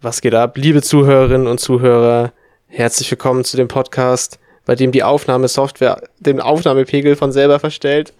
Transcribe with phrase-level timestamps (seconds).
[0.00, 2.32] Was geht ab, liebe Zuhörerinnen und Zuhörer?
[2.68, 8.12] Herzlich willkommen zu dem Podcast, bei dem die Aufnahmesoftware den Aufnahmepegel von selber verstellt.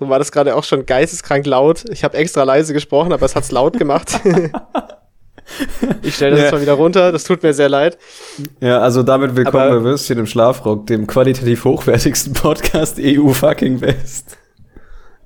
[0.00, 1.84] So war das gerade auch schon geisteskrank laut.
[1.92, 4.18] Ich habe extra leise gesprochen, aber es hat's laut gemacht.
[6.02, 6.44] ich stelle das ja.
[6.46, 7.12] jetzt mal wieder runter.
[7.12, 7.96] Das tut mir sehr leid.
[8.58, 13.80] Ja, also damit willkommen aber, bei Würstchen im Schlafrock, dem qualitativ hochwertigsten Podcast EU fucking
[13.80, 14.36] West.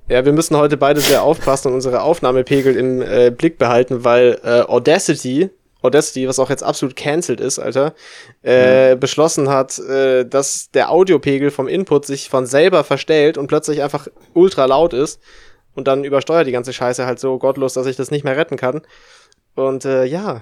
[0.09, 4.39] Ja, wir müssen heute beide sehr aufpassen und unsere Aufnahmepegel im äh, Blick behalten, weil
[4.41, 5.49] äh, Audacity,
[5.81, 7.93] Audacity, was auch jetzt absolut cancelled ist, Alter,
[8.41, 8.99] äh, mhm.
[9.01, 14.07] beschlossen hat, äh, dass der Audiopegel vom Input sich von selber verstellt und plötzlich einfach
[14.33, 15.19] ultra laut ist
[15.75, 18.55] und dann übersteuert die ganze Scheiße halt so gottlos, dass ich das nicht mehr retten
[18.55, 18.81] kann.
[19.55, 20.41] Und äh, ja,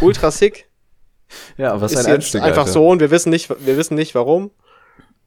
[0.00, 0.66] ultra sick.
[1.58, 2.72] ja, was ist ein Einstieg, einfach Alter.
[2.72, 4.50] so und wir wissen nicht, wir wissen nicht warum.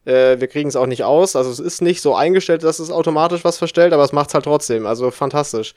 [0.06, 1.36] Äh, wir kriegen es auch nicht aus.
[1.36, 4.34] Also es ist nicht so eingestellt, dass es automatisch was verstellt, aber es macht es
[4.34, 4.86] halt trotzdem.
[4.86, 5.76] Also fantastisch.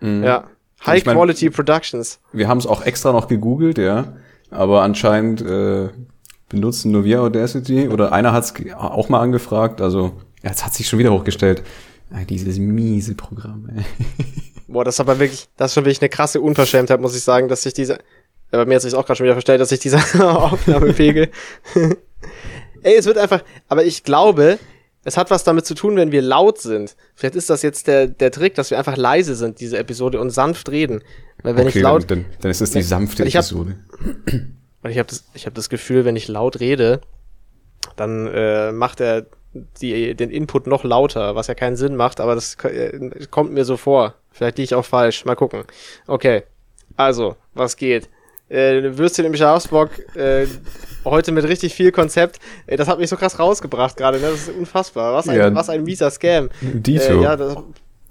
[0.00, 0.24] Mhm.
[0.24, 0.44] Ja.
[0.84, 2.20] High ich mein, Quality Productions.
[2.32, 4.14] Wir haben es auch extra noch gegoogelt, ja.
[4.50, 5.88] Aber anscheinend äh,
[6.48, 7.88] benutzen nur wir Audacity.
[7.88, 9.80] Oder einer hat es auch mal angefragt.
[9.80, 11.62] Also, ja, jetzt hat sich schon wieder hochgestellt.
[12.12, 13.84] Ach, dieses miese Programm, ey.
[14.68, 17.48] Boah, das ist aber wirklich, das ist schon wirklich eine krasse Unverschämtheit, muss ich sagen,
[17.48, 17.98] dass sich diese, ja,
[18.58, 20.00] bei mir hat sich auch gerade schon wieder verstellt, dass sich dieser
[20.42, 21.30] Aufnahmepegel
[22.82, 24.58] Ey, es wird einfach, aber ich glaube,
[25.04, 26.96] es hat was damit zu tun, wenn wir laut sind.
[27.14, 30.30] Vielleicht ist das jetzt der, der Trick, dass wir einfach leise sind, diese Episode, und
[30.30, 31.02] sanft reden.
[31.42, 32.10] Weil wenn okay, ich laut.
[32.10, 33.76] Dann, dann ist es die sanfte ich Episode.
[34.82, 37.00] Hab, ich habe das, ich hab das Gefühl, wenn ich laut rede,
[37.96, 39.26] dann äh, macht er
[39.80, 43.64] die, den Input noch lauter, was ja keinen Sinn macht, aber das äh, kommt mir
[43.64, 44.14] so vor.
[44.30, 45.24] Vielleicht liege ich auch falsch.
[45.24, 45.64] Mal gucken.
[46.06, 46.44] Okay.
[46.96, 48.08] Also, was geht?
[48.52, 50.46] Äh, Würstchen im Schafsbock, äh,
[51.06, 52.38] heute mit richtig viel Konzept.
[52.66, 54.28] Ey, das hat mich so krass rausgebracht gerade, ne?
[54.30, 55.14] Das ist unfassbar.
[55.14, 56.50] Was ein, ja, was ein mieser Scam.
[56.60, 57.02] Dito.
[57.02, 57.56] Äh, ja, das,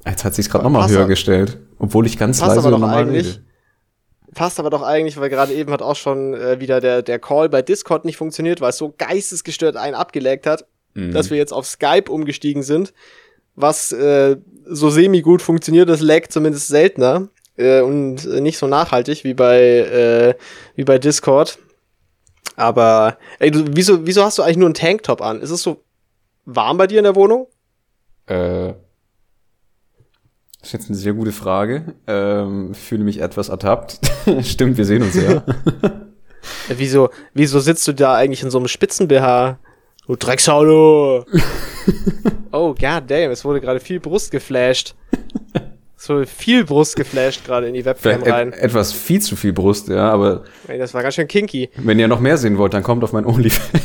[0.06, 3.44] Jetzt hat sich's gerade nochmal höher gestellt, obwohl ich ganz leise aber normal rede.
[4.33, 7.50] Passt aber doch eigentlich, weil gerade eben hat auch schon äh, wieder der, der Call
[7.50, 11.11] bei Discord nicht funktioniert, weil es so geistesgestört einen abgeleckt hat, mhm.
[11.11, 12.94] dass wir jetzt auf Skype umgestiegen sind,
[13.55, 17.27] was äh, so semi-gut funktioniert, das laggt zumindest seltener
[17.58, 20.36] äh, und nicht so nachhaltig wie bei, äh,
[20.76, 21.58] wie bei Discord.
[22.56, 25.42] Aber, ey, du, wieso, wieso hast du eigentlich nur einen Tanktop an?
[25.42, 25.84] Ist es so
[26.45, 27.48] warm bei dir in der Wohnung?
[28.28, 28.73] Äh,
[30.60, 31.95] das ist jetzt eine sehr gute Frage.
[32.08, 34.00] Ähm, fühle mich etwas ertappt.
[34.44, 35.44] Stimmt, wir sehen uns ja.
[36.68, 39.60] wieso, wieso sitzt du da eigentlich in so einem Spitzen-BH?
[40.08, 41.26] Du Drecksau, du!
[42.52, 44.94] oh, god damn, es wurde gerade viel Brust geflasht
[46.02, 48.54] so viel Brust geflasht gerade in die Webcam rein.
[48.54, 50.44] Et etwas viel zu viel Brust, ja, aber.
[50.67, 51.70] Ey, das war ganz schön kinky.
[51.78, 53.84] Wenn ihr noch mehr sehen wollt, dann kommt auf mein OnlyFans.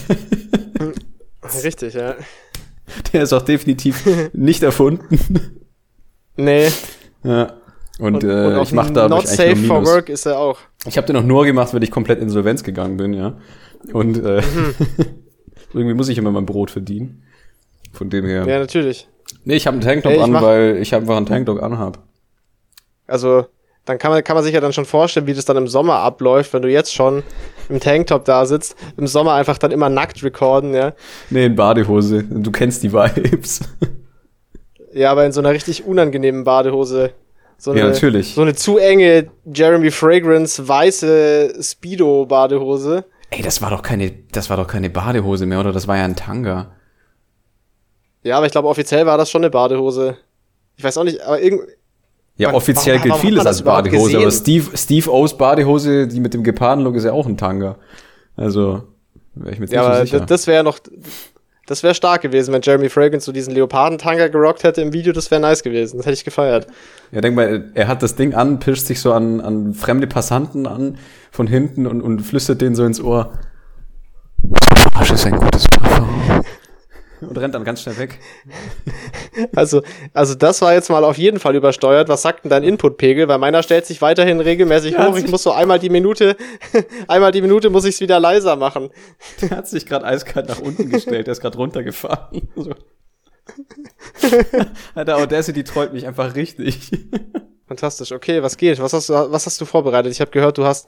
[1.65, 2.15] Richtig, ja.
[3.13, 5.19] Der ist auch definitiv nicht erfunden.
[6.37, 6.69] Nee.
[7.23, 7.55] Ja.
[7.99, 10.59] Und, und, äh, und ich mache da Not safe for work ist er auch.
[10.87, 13.37] Ich habe den auch nur gemacht, weil ich komplett insolvenz gegangen bin, ja.
[13.93, 14.75] Und äh, mhm.
[15.75, 17.25] irgendwie muss ich immer mein Brot verdienen.
[17.93, 18.47] Von dem her.
[18.47, 19.09] Ja, natürlich.
[19.45, 22.06] Nee, ich habe einen Tanktop hey, an, weil ich einfach einen Tanktop anhab.
[23.07, 23.47] Also,
[23.85, 26.01] dann kann man, kann man sich ja dann schon vorstellen, wie das dann im Sommer
[26.01, 27.23] abläuft, wenn du jetzt schon
[27.69, 30.93] im Tanktop da sitzt, im Sommer einfach dann immer nackt recorden, ja.
[31.31, 32.25] Nee, in Badehose.
[32.25, 33.61] Du kennst die Vibes.
[34.93, 37.13] Ja, aber in so einer richtig unangenehmen Badehose.
[37.59, 38.35] So eine, ja, natürlich.
[38.35, 43.05] So eine zu enge Jeremy Fragrance weiße Speedo-Badehose.
[43.31, 45.73] Ey, das war doch keine, das war doch keine Badehose mehr, oder?
[45.73, 46.73] Das war ja ein Tanga.
[48.23, 50.17] Ja, aber ich glaube, offiziell war das schon eine Badehose.
[50.77, 51.65] Ich weiß auch nicht, aber irgendwie.
[52.39, 56.97] Ja, offiziell gilt vieles als Badehose, aber Steve, Steve O's Badehose, die mit dem Gepardenlook,
[56.97, 57.77] ist ja auch ein Tanga.
[58.37, 58.83] Also,
[59.35, 60.21] wäre ich mir ja, aber sicher.
[60.21, 60.79] das wäre noch,
[61.67, 65.31] das wäre stark gewesen, wenn Jeremy Fragrance so diesen Leopardentanga gerockt hätte im Video, das
[65.31, 65.97] wäre nice gewesen.
[65.97, 66.67] Das hätte ich gefeiert.
[67.11, 70.67] Ja, denk mal, er hat das Ding an, pischt sich so an, an fremde Passanten
[70.67, 70.99] an
[71.31, 73.33] von hinten und, und flüstert denen so ins Ohr.
[74.95, 75.66] Arsch ist ein gutes
[77.21, 78.19] und rennt dann ganz schnell weg.
[79.55, 79.83] Also,
[80.13, 82.09] also das war jetzt mal auf jeden Fall übersteuert.
[82.09, 83.29] Was sagt denn dein Inputpegel?
[83.29, 85.17] Weil meiner stellt sich weiterhin regelmäßig der hoch.
[85.17, 86.37] Ich muss so einmal die Minute,
[87.09, 88.91] einmal die Minute muss ich es wieder leiser machen.
[89.43, 91.27] Der hat sich gerade eiskalt nach unten gestellt.
[91.27, 92.49] Der ist gerade runtergefahren.
[92.57, 92.75] So.
[94.95, 96.91] Alter, Audacity trollt mich einfach richtig.
[97.69, 98.13] Fantastisch.
[98.13, 98.81] Okay, was geht?
[98.81, 100.13] Was hast du, was hast du vorbereitet?
[100.13, 100.87] Ich habe gehört, du hast.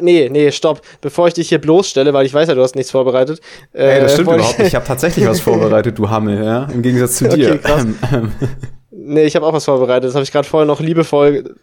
[0.00, 0.80] Nee, nee, stopp.
[1.00, 3.40] Bevor ich dich hier bloßstelle, weil ich weiß ja, du hast nichts vorbereitet.
[3.72, 4.68] Äh, Ey, das stimmt überhaupt nicht.
[4.68, 6.64] Ich habe tatsächlich was vorbereitet, du Hammel, ja?
[6.64, 7.50] Im Gegensatz zu dir.
[7.50, 7.84] Okay, krass.
[7.84, 8.32] Ähm, ähm.
[8.90, 10.08] nee, ich habe auch was vorbereitet.
[10.08, 11.54] Das habe ich gerade vorher noch liebevoll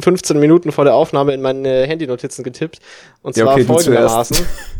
[0.00, 2.80] 15 Minuten vor der Aufnahme in meine Handynotizen getippt.
[3.22, 4.46] Und zwar ja, okay, folgendermaßen.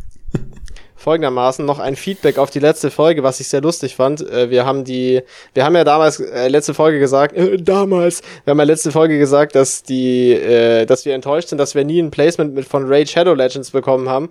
[1.08, 4.20] folgendermaßen noch ein Feedback auf die letzte Folge, was ich sehr lustig fand.
[4.20, 5.22] Äh, wir haben die,
[5.55, 9.19] wir haben ja damals äh, letzte Folge gesagt, äh, damals, wir haben ja letzte Folge
[9.19, 12.84] gesagt, dass die, äh, dass wir enttäuscht sind, dass wir nie ein Placement mit von
[12.87, 14.28] Raid Shadow Legends bekommen haben.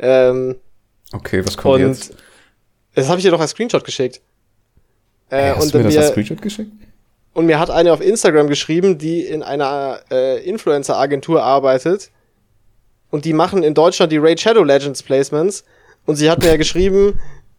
[0.00, 0.56] Ähm,
[1.12, 2.16] okay, was kommt und jetzt?
[2.96, 4.20] Das habe ich dir doch als Screenshot geschickt.
[5.30, 6.72] Äh, hast und du mir das als Screenshot geschickt?
[7.34, 12.10] Und mir hat eine auf Instagram geschrieben, die in einer äh, Influencer-Agentur arbeitet.
[13.10, 15.62] Und die machen in Deutschland die Raid Shadow Legends Placements.
[16.06, 17.18] Und sie hat mir ja geschrieben,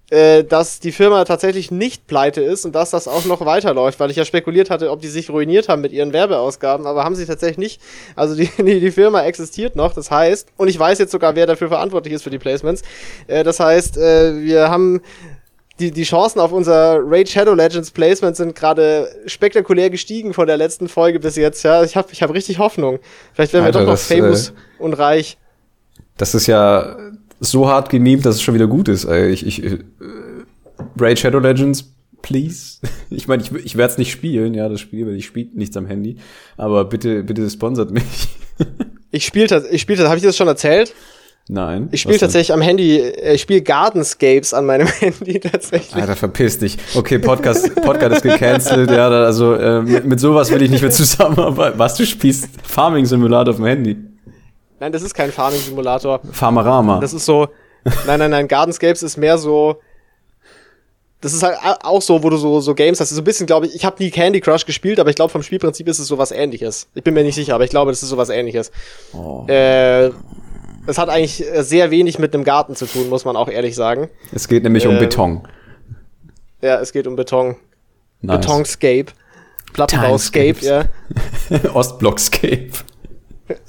[0.09, 4.09] äh, dass die Firma tatsächlich nicht pleite ist und dass das auch noch weiterläuft, weil
[4.09, 7.25] ich ja spekuliert hatte, ob die sich ruiniert haben mit ihren Werbeausgaben, aber haben sie
[7.25, 7.81] tatsächlich nicht.
[8.15, 11.45] Also die, die, die Firma existiert noch, das heißt, und ich weiß jetzt sogar, wer
[11.45, 12.83] dafür verantwortlich ist für die Placements.
[13.27, 15.01] Äh, das heißt, äh, wir haben
[15.79, 20.55] die, die Chancen auf unser Raid Shadow Legends Placement sind gerade spektakulär gestiegen von der
[20.57, 21.61] letzten Folge bis jetzt.
[21.63, 22.99] Ja, ich habe ich hab richtig Hoffnung.
[23.33, 25.37] Vielleicht werden Alter, wir doch noch das, famous äh, und reich.
[26.15, 26.95] Das ist ja
[27.39, 29.05] so hart gemimt, dass es schon wieder gut ist.
[29.05, 29.79] Ich, ich, äh,
[30.99, 32.79] Raid Shadow Legends, please.
[33.09, 35.77] Ich meine, ich, ich werde es nicht spielen, ja, das Spiel, weil ich spiele nichts
[35.77, 36.17] am Handy.
[36.57, 38.03] Aber bitte, bitte sponsert mich.
[39.11, 40.93] ich spiele, ich spiele, habe ich dir das schon erzählt?
[41.49, 41.87] Nein.
[41.91, 45.95] Ich spiele tatsächlich am Handy, äh, ich spiele Gardenscapes an meinem Handy tatsächlich.
[45.95, 46.77] Alter, verpiss dich.
[46.95, 50.91] Okay, Podcast, Podcast ist gecancelt, ja, also äh, mit, mit sowas will ich nicht mehr
[50.91, 51.79] zusammenarbeiten.
[51.79, 53.95] Was, du spielst Farming Simulator auf dem Handy?
[54.79, 56.19] Nein, das ist kein Farming Simulator.
[56.31, 56.99] Farmerama.
[56.99, 57.47] Das ist so,
[58.05, 59.81] nein, nein, nein, Gardenscapes ist mehr so,
[61.21, 63.09] das ist halt auch so, wo du so, so Games hast.
[63.09, 65.41] So ein bisschen, glaube ich, ich habe nie Candy Crush gespielt, aber ich glaube, vom
[65.41, 66.87] Spielprinzip ist es sowas ähnliches.
[66.93, 68.71] Ich bin mir nicht sicher, aber ich glaube, das ist sowas ähnliches.
[69.13, 69.45] Oh.
[69.47, 70.11] Äh,
[70.85, 74.09] es hat eigentlich sehr wenig mit einem Garten zu tun, muss man auch ehrlich sagen.
[74.31, 75.47] Es geht nämlich ähm, um Beton.
[76.61, 77.55] Ja, es geht um Beton.
[78.21, 78.39] Nice.
[78.39, 79.07] Betonscape.
[79.73, 80.85] Plattenbauscape, ja.
[81.73, 82.71] Ostblockscape.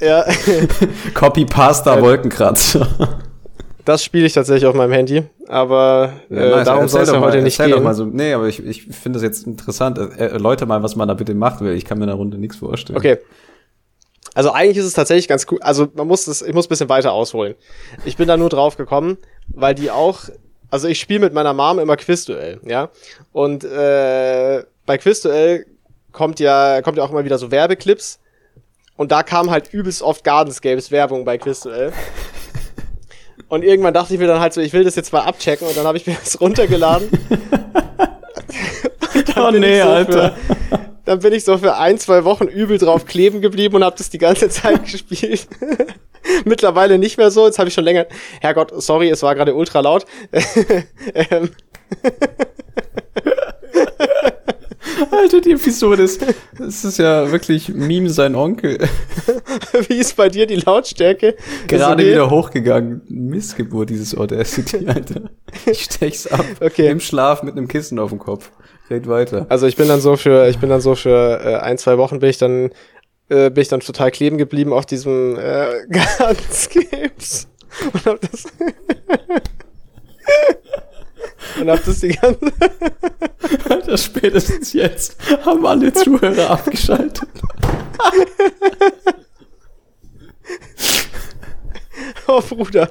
[0.01, 0.25] Ja.
[1.15, 2.89] Copy-Pasta Wolkenkratzer.
[3.85, 6.67] Das spiele ich tatsächlich auf meinem Handy, aber ja, äh, nice.
[6.67, 7.71] darum soll es ja heute nicht gehen.
[7.71, 9.97] Doch mal so, nee, aber ich, ich finde das jetzt interessant.
[9.97, 12.57] Erläuter mal, was man da bitte macht, weil ich kann mir in der Runde nichts
[12.57, 12.99] vorstellen.
[12.99, 13.17] Okay.
[14.35, 15.59] Also eigentlich ist es tatsächlich ganz cool.
[15.63, 17.55] Also man muss das, ich muss ein bisschen weiter ausholen.
[18.05, 19.17] Ich bin da nur drauf gekommen,
[19.49, 20.21] weil die auch,
[20.71, 22.91] also ich spiele mit meiner Mom immer Quizduell, ja.
[23.33, 25.65] Und äh, bei Quizduell
[26.13, 28.21] kommt ja, kommt ja auch immer wieder so Werbeclips.
[28.99, 31.93] Und da kam halt übelst oft Gardenscapes Werbung bei Quizduell.
[33.49, 35.77] Und irgendwann dachte ich mir dann halt so, ich will das jetzt mal abchecken und
[35.77, 37.09] dann habe ich mir das runtergeladen.
[39.37, 40.33] oh nee, so Alter.
[40.33, 43.97] Für, dann bin ich so für ein, zwei Wochen übel drauf kleben geblieben und habe
[43.97, 45.47] das die ganze Zeit gespielt.
[46.45, 48.06] Mittlerweile nicht mehr so, jetzt habe ich schon länger.
[48.41, 50.06] Herrgott, sorry, es war gerade ultra laut.
[51.15, 51.50] ähm.
[55.11, 56.25] Alter, die Episode ist,
[56.59, 58.79] das ist ja wirklich Meme sein Onkel.
[59.89, 61.37] Wie ist bei dir die Lautstärke?
[61.67, 62.12] Gerade okay?
[62.12, 63.03] wieder hochgegangen.
[63.09, 65.31] Missgeburt, dieses Audacity, Alter.
[65.67, 66.45] Ich stech's ab.
[66.61, 66.89] Okay.
[66.89, 68.50] Im Schlaf mit einem Kissen auf dem Kopf.
[68.91, 69.47] Red weiter.
[69.49, 72.21] Also ich bin dann so für, ich bin dann so für äh, ein, zwei Wochen
[72.21, 72.71] bin ich dann,
[73.29, 77.49] äh, bin ich dann total kleben geblieben auf diesem äh, Gartenscapes.
[77.93, 78.45] Und hab das
[81.61, 82.53] und hab das die ganze
[83.69, 87.29] Alter, spätestens jetzt haben alle Zuhörer abgeschaltet.
[92.27, 92.91] oh Bruder.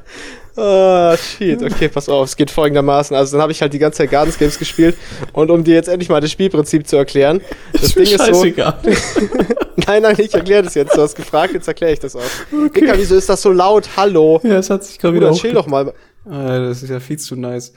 [0.57, 1.61] Ah, oh, shit.
[1.61, 2.29] Okay, pass auf.
[2.29, 3.15] Es geht folgendermaßen.
[3.15, 4.97] Also dann habe ich halt die ganze Zeit Gardens Games gespielt.
[5.33, 7.41] Und um dir jetzt endlich mal das Spielprinzip zu erklären.
[7.73, 8.43] Das Ding ist so.
[9.85, 10.97] nein, nein, ich erkläre das jetzt.
[10.97, 12.21] Du hast gefragt, jetzt erkläre ich das auch.
[12.51, 12.81] Okay.
[12.81, 13.87] Dicker, wieso ist das so laut?
[13.95, 14.41] Hallo.
[14.43, 15.31] Ja, es hat sich gerade wieder.
[15.33, 15.93] Chill doch mal.
[16.25, 17.73] Ah, das ist ja viel zu nice.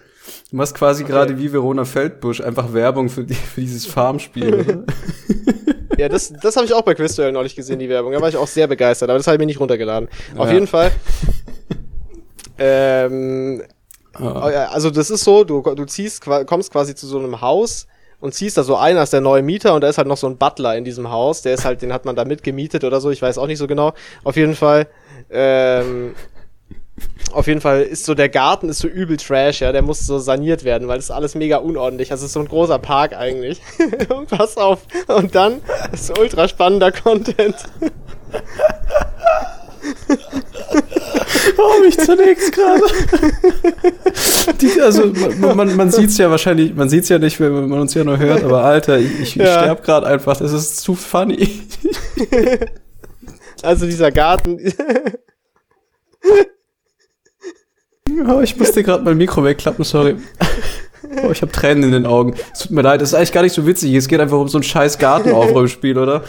[0.51, 1.13] Du machst quasi okay.
[1.13, 4.85] gerade wie Verona Feldbusch einfach Werbung für, die, für dieses Farmspiel.
[5.99, 8.13] ja, das, das habe ich auch bei Quizduell neulich gesehen, die Werbung.
[8.13, 10.09] Da war ich auch sehr begeistert, aber das habe ich mir nicht runtergeladen.
[10.35, 10.41] Ja.
[10.41, 10.91] Auf jeden Fall.
[12.59, 13.63] Ähm,
[14.21, 14.25] oh.
[14.25, 17.87] Also das ist so, du, du ziehst, kommst quasi zu so einem Haus
[18.21, 20.27] und ziehst da so ein als der neue Mieter und da ist halt noch so
[20.27, 23.11] ein Butler in diesem Haus, der ist halt, den hat man da mitgemietet oder so,
[23.11, 23.95] ich weiß auch nicht so genau.
[24.25, 24.89] Auf jeden Fall,
[25.31, 26.15] ähm,
[27.33, 30.19] auf jeden Fall ist so der Garten ist so übel trash, ja, der muss so
[30.19, 32.09] saniert werden, weil das ist alles mega unordentlich.
[32.09, 33.61] Das ist so ein großer Park eigentlich.
[34.09, 34.81] und pass auf.
[35.09, 35.61] Und dann
[35.93, 37.57] ist ultra spannender Content.
[41.57, 42.83] Warum ich zunächst gerade?
[44.83, 47.81] also man, man, man sieht es ja wahrscheinlich, man sieht es ja nicht, wenn man
[47.81, 49.47] uns ja nur hört, aber Alter, ich, ich ja.
[49.47, 51.63] sterbe gerade einfach, das ist zu funny.
[53.63, 54.59] also dieser Garten.
[58.29, 60.17] oh, ich musste gerade mein Mikro wegklappen, sorry.
[61.25, 62.35] Oh, ich habe Tränen in den Augen.
[62.53, 63.95] Es tut mir leid, das ist eigentlich gar nicht so witzig.
[63.95, 66.23] Es geht einfach um so ein scheiß Gartenaufräumspiel, oder?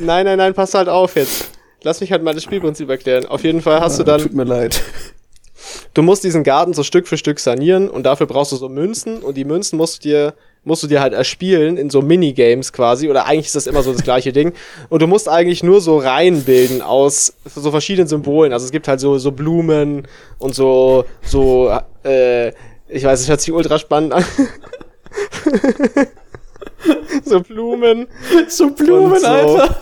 [0.00, 1.50] Nein, nein, nein, pass halt auf jetzt.
[1.82, 3.26] Lass mich halt mal das Spielprinzip erklären.
[3.26, 4.20] Auf jeden Fall hast ja, du dann.
[4.22, 4.82] Tut mir leid.
[5.94, 9.18] Du musst diesen Garten so Stück für Stück sanieren und dafür brauchst du so Münzen
[9.18, 10.34] und die Münzen musst du dir
[10.66, 13.92] musst du dir halt erspielen in so Minigames quasi oder eigentlich ist das immer so
[13.92, 14.54] das gleiche Ding
[14.88, 18.52] und du musst eigentlich nur so Reihen bilden aus so verschiedenen Symbolen.
[18.52, 20.08] Also es gibt halt so so Blumen
[20.38, 21.70] und so so
[22.02, 22.48] äh,
[22.88, 24.24] ich weiß, es hört sich ultra spannend an.
[27.24, 28.08] so Blumen,
[28.48, 29.76] so Blumen, so, Alter.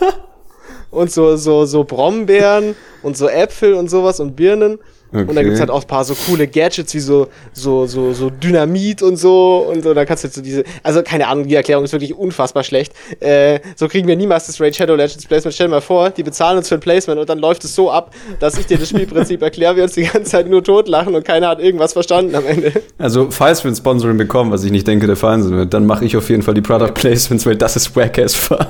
[0.91, 4.79] Und so so so Brombeeren und so Äpfel und sowas und Birnen.
[5.13, 5.25] Okay.
[5.29, 8.31] Und dann gibt's halt auch ein paar so coole Gadgets wie so, so, so, so
[8.31, 9.67] Dynamit und so.
[9.69, 10.63] Und so, dann kannst du jetzt so diese.
[10.81, 12.93] Also keine Ahnung, die Erklärung ist wirklich unfassbar schlecht.
[13.19, 15.53] Äh, so kriegen wir niemals das Raid Shadow Legends Placement.
[15.53, 17.91] Stell dir mal vor, die bezahlen uns für ein Placement und dann läuft es so
[17.91, 21.23] ab, dass ich dir das Spielprinzip erkläre, wir uns die ganze Zeit nur totlachen und
[21.23, 22.71] keiner hat irgendwas verstanden am Ende.
[22.97, 25.85] Also, falls wir ein Sponsoring bekommen, was ich nicht denke, der Fall sein wird, dann
[25.85, 28.65] mache ich auf jeden Fall die Product Placements, weil das ist wack as fuck.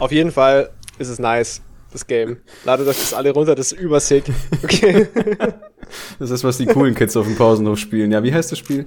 [0.00, 2.38] Auf jeden Fall ist es nice das Game.
[2.64, 4.24] Ladet euch das alle runter, das ist übersick.
[4.62, 5.08] Okay.
[6.18, 8.10] das ist, was die coolen Kids auf dem Pausenhof spielen.
[8.10, 8.86] Ja, wie heißt das Spiel?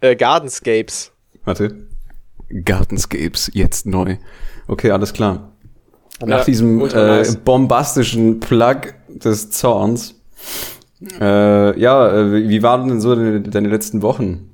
[0.00, 1.12] Äh, Gardenscapes.
[1.44, 1.86] Warte.
[2.64, 4.16] Gardenscapes, jetzt neu.
[4.66, 5.52] Okay, alles klar.
[6.20, 10.14] Nach ja, diesem äh, bombastischen Plug des Zorns.
[11.20, 14.50] Äh, ja, äh, wie waren denn so deine, deine letzten Wochen?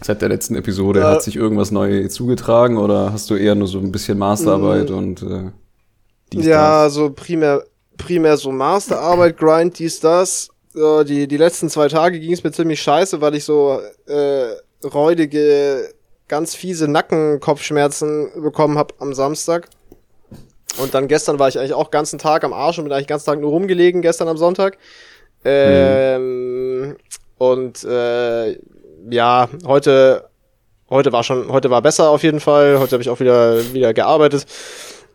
[0.00, 3.68] Seit der letzten Episode, äh, hat sich irgendwas neu zugetragen oder hast du eher nur
[3.68, 5.50] so ein bisschen Masterarbeit und äh
[6.32, 6.94] dies, ja, das.
[6.94, 7.64] so primär,
[7.96, 10.48] primär so Masterarbeit, Grind, dies, das.
[10.72, 14.86] So, die, die letzten zwei Tage ging es mir ziemlich scheiße, weil ich so äh,
[14.86, 15.92] räudige,
[16.28, 19.68] ganz fiese Nackenkopfschmerzen bekommen habe am Samstag.
[20.78, 23.26] Und dann gestern war ich eigentlich auch ganzen Tag am Arsch und bin eigentlich ganzen
[23.26, 24.78] Tag nur rumgelegen, gestern am Sonntag.
[25.44, 26.96] Ähm, mhm.
[27.38, 28.58] Und äh,
[29.10, 30.28] ja, heute,
[30.90, 32.78] heute war schon, heute war besser auf jeden Fall.
[32.78, 34.46] Heute habe ich auch wieder, wieder gearbeitet.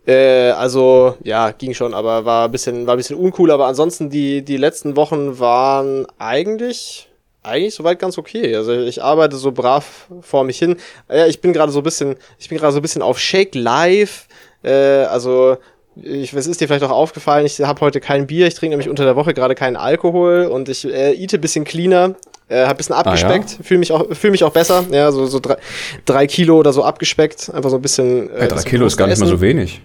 [0.06, 4.10] Äh, also, ja, ging schon, aber war ein bisschen, war ein bisschen uncool, aber ansonsten
[4.10, 7.10] die, die letzten Wochen waren eigentlich,
[7.42, 8.56] eigentlich soweit ganz okay.
[8.56, 10.78] Also ich arbeite so brav vor mich hin.
[11.10, 13.56] Ja, ich bin gerade so ein bisschen, ich bin gerade so ein bisschen auf Shake
[13.56, 14.28] Live.
[14.62, 14.72] Äh,
[15.06, 15.58] also
[15.96, 18.90] ich, es ist dir vielleicht auch aufgefallen, ich habe heute kein Bier, ich trinke nämlich
[18.90, 22.16] unter der Woche gerade keinen Alkohol und ich äh, eate bisschen cleaner,
[22.48, 23.64] äh, hab ein bisschen abgespeckt, ah, ja?
[23.64, 25.58] fühle mich auch fühl mich auch besser, ja, so so drei,
[26.06, 28.30] drei Kilo oder so abgespeckt, einfach so ein bisschen.
[28.32, 29.26] Äh, ja, drei Kilo ist gar nicht essen.
[29.26, 29.82] mal so wenig.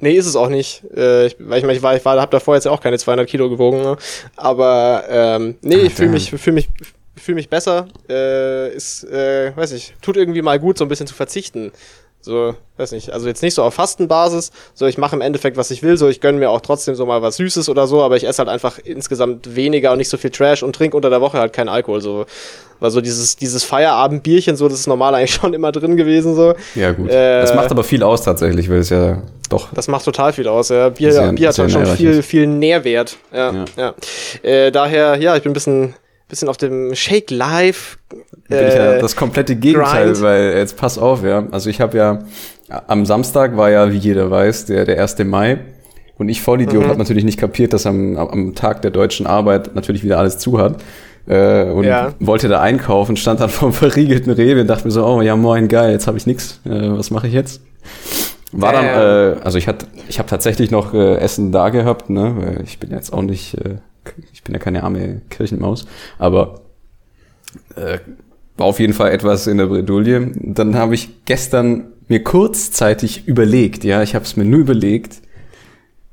[0.00, 0.82] Nee, ist es auch nicht.
[0.94, 2.98] Äh, ich, weil ich meine, ich war, ich war, hab davor jetzt ja auch keine
[2.98, 3.96] 200 Kilo gewogen, ne?
[4.36, 6.68] aber ähm, nee, ah, ich fühle mich, fühle mich,
[7.16, 7.88] fühle mich besser.
[8.08, 11.72] Äh, ist, äh, weiß ich, tut irgendwie mal gut, so ein bisschen zu verzichten.
[12.24, 15.70] So, weiß nicht, also jetzt nicht so auf Fastenbasis, so ich mache im Endeffekt, was
[15.70, 18.16] ich will, so ich gönn mir auch trotzdem so mal was Süßes oder so, aber
[18.16, 21.20] ich esse halt einfach insgesamt weniger und nicht so viel Trash und trinke unter der
[21.20, 22.24] Woche halt keinen Alkohol, so.
[22.80, 26.54] Weil so dieses, dieses Feierabendbierchen, so, das ist normal eigentlich schon immer drin gewesen, so.
[26.74, 27.10] Ja, gut.
[27.10, 29.70] Äh, das macht aber viel aus tatsächlich, weil es ja doch.
[29.74, 30.88] Das macht total viel aus, ja.
[30.88, 33.64] Bier, sehr, Bier hat halt schon viel, viel Nährwert, ja, ja.
[33.76, 33.94] ja.
[34.42, 35.94] Äh, daher, ja, ich bin ein bisschen,
[36.28, 37.98] bisschen auf dem Shake Live.
[38.48, 40.22] Bin äh, ich ja äh, das komplette Gegenteil, Grind.
[40.22, 41.46] weil jetzt pass auf, ja.
[41.50, 42.20] Also ich habe ja
[42.86, 45.18] am Samstag war ja, wie jeder weiß, der, der 1.
[45.24, 45.58] Mai.
[46.16, 46.88] Und ich Vollidiot mhm.
[46.88, 50.58] habe natürlich nicht kapiert, dass am, am Tag der deutschen Arbeit natürlich wieder alles zu
[50.58, 50.76] hat.
[51.26, 52.12] Äh, und ja.
[52.20, 55.36] wollte da einkaufen, stand dann vor einem verriegelten Rewe und dachte mir so, oh ja
[55.36, 56.60] moin, geil, jetzt habe ich nix.
[56.64, 57.62] Äh, was mache ich jetzt?
[58.52, 62.34] War dann, äh, also ich hatte, ich habe tatsächlich noch äh, Essen da gehabt, ne?
[62.36, 63.78] Weil ich bin jetzt auch nicht äh,
[64.32, 65.86] ich bin ja keine arme Kirchenmaus,
[66.18, 66.62] aber
[67.76, 67.98] äh,
[68.56, 70.32] war auf jeden Fall etwas in der Bredouille.
[70.36, 75.20] Dann habe ich gestern mir kurzzeitig überlegt, ja, ich habe es mir nur überlegt.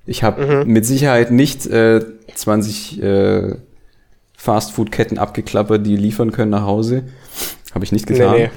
[0.05, 0.71] Ich habe mhm.
[0.71, 2.01] mit Sicherheit nicht äh,
[2.33, 3.55] 20 äh,
[4.35, 7.03] Fastfood-Ketten abgeklappert, die liefern können nach Hause.
[7.73, 8.35] Habe ich nicht getan.
[8.35, 8.49] Nee, nee.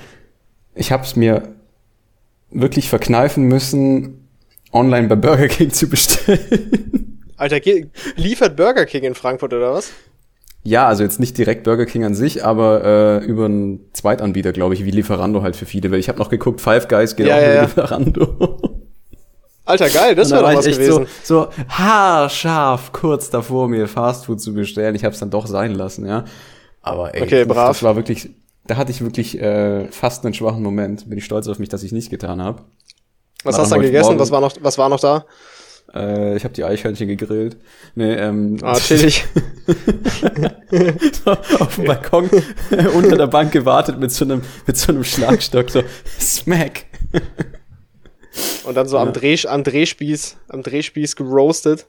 [0.75, 1.55] Ich habe es mir
[2.51, 4.29] wirklich verkneifen müssen,
[4.73, 7.14] online bei Burger King zu bestellen.
[7.37, 7.61] Alter,
[8.17, 9.93] liefert Burger King in Frankfurt oder was?
[10.67, 14.73] Ja, also jetzt nicht direkt Burger King an sich, aber äh, über einen Zweitanbieter, glaube
[14.73, 15.91] ich, wie Lieferando halt für viele.
[15.91, 17.63] Weil ich habe noch geguckt, Five Guys geht ja, auch ja, über ja.
[17.63, 18.79] Lieferando.
[19.67, 21.07] Alter, geil, das wäre doch was gewesen.
[21.23, 24.95] So, so haarscharf kurz davor, mir Fastfood zu bestellen.
[24.95, 26.25] Ich habe es dann doch sein lassen, ja.
[26.81, 27.69] Aber ey, okay, brav.
[27.69, 28.31] das war wirklich,
[28.67, 31.09] da hatte ich wirklich äh, fast einen schwachen Moment.
[31.09, 32.63] Bin ich stolz auf mich, dass ich nicht getan habe.
[33.43, 34.19] Was hast du dann gegessen?
[34.19, 35.27] Was war noch, was war noch da?
[35.95, 37.57] Äh, ich habe die Eichhörnchen gegrillt.
[37.95, 39.25] Nee, ähm, ah, chillig.
[41.59, 42.29] auf dem Balkon
[42.95, 45.83] unter der Bank gewartet mit so einem, mit so einem Schlagstock, so
[46.21, 46.87] Smack.
[48.65, 49.03] Und dann so ja.
[49.03, 51.87] am, Dreh, am Drehspieß, am Drehspieß geroastet.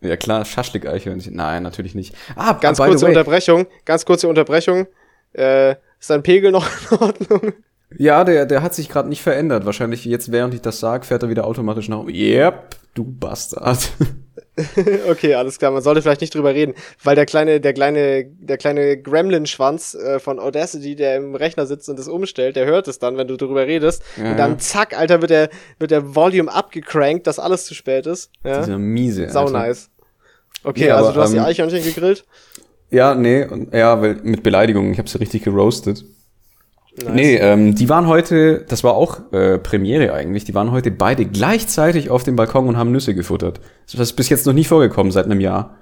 [0.00, 1.34] Ja klar, Schaschlik-Eichhörnchen.
[1.34, 2.14] Nein, natürlich nicht.
[2.36, 4.86] Ah, ganz kurze Unterbrechung, ganz kurze Unterbrechung.
[5.32, 7.52] Äh, ist dein Pegel noch in Ordnung?
[7.98, 9.66] Ja, der, der hat sich gerade nicht verändert.
[9.66, 12.14] Wahrscheinlich jetzt, während ich das sage, fährt er wieder automatisch nach oben.
[12.14, 13.92] Yep, du Bastard.
[15.08, 15.70] okay, alles klar.
[15.70, 20.18] Man sollte vielleicht nicht drüber reden, weil der kleine, der kleine, der kleine Gremlin-Schwanz äh,
[20.18, 23.36] von Audacity, der im Rechner sitzt und das umstellt, der hört es dann, wenn du
[23.36, 24.02] drüber redest.
[24.16, 24.32] Ja.
[24.32, 28.30] Und dann zack, Alter, wird der, wird der Volume abgecrankt, dass alles zu spät ist.
[28.44, 28.60] Ja?
[28.60, 29.30] Dieser miese.
[29.30, 29.52] Sau Alter.
[29.52, 29.90] nice.
[30.62, 32.24] Okay, nee, also aber, du hast ähm, die Eichhörnchen gegrillt?
[32.90, 36.04] Ja, nee, ja, weil mit Beleidigungen, ich habe sie richtig geroastet.
[36.96, 37.12] Nice.
[37.12, 41.24] Nee, ähm, die waren heute, das war auch äh, Premiere eigentlich, die waren heute beide
[41.24, 43.60] gleichzeitig auf dem Balkon und haben Nüsse gefuttert.
[43.86, 45.76] Das ist bis jetzt noch nie vorgekommen seit einem Jahr.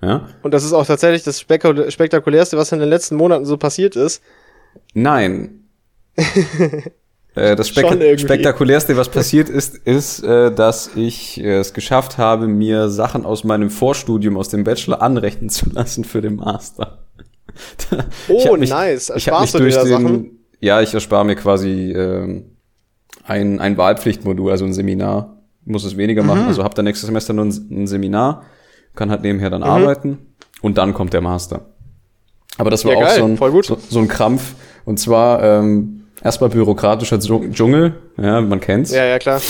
[0.00, 0.28] Ja?
[0.42, 4.22] Und das ist auch tatsächlich das spektakulärste, was in den letzten Monaten so passiert ist.
[4.92, 5.64] Nein.
[7.34, 12.46] äh, das Spek spektakulärste, was passiert ist, ist, äh, dass ich äh, es geschafft habe,
[12.46, 17.04] mir Sachen aus meinem Vorstudium, aus dem Bachelor anrechnen zu lassen für den Master.
[18.28, 19.10] oh, mich, nice.
[19.10, 20.43] Ersparst du dir da Sachen?
[20.60, 22.56] Ja, ich erspare mir quasi ähm,
[23.24, 25.38] ein, ein Wahlpflichtmodul, also ein Seminar.
[25.64, 26.28] Muss es weniger mhm.
[26.28, 26.46] machen.
[26.46, 28.44] Also habe dann nächstes Semester nur ein, ein, Seminar,
[28.94, 29.68] kann halt nebenher dann mhm.
[29.68, 30.18] arbeiten
[30.62, 31.62] und dann kommt der Master.
[32.58, 34.54] Aber das war ja, auch so, ein, so, so, ein Krampf.
[34.84, 38.92] Und zwar ähm, erstmal bürokratischer Dschungel, ja, man kennt's.
[38.92, 39.40] Ja, ja, klar.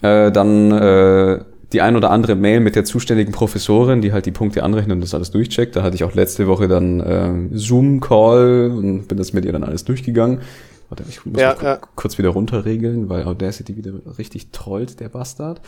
[0.00, 1.40] Äh, dann äh,
[1.72, 5.00] die ein oder andere Mail mit der zuständigen Professorin, die halt die Punkte anrechnet und
[5.00, 5.76] das alles durchcheckt.
[5.76, 9.64] Da hatte ich auch letzte Woche dann äh, Zoom-Call und bin das mit ihr dann
[9.64, 10.40] alles durchgegangen.
[10.88, 11.78] Warte, ich muss ja, ja.
[11.94, 15.60] kurz wieder runterregeln, weil Audacity wieder richtig trollt, der Bastard.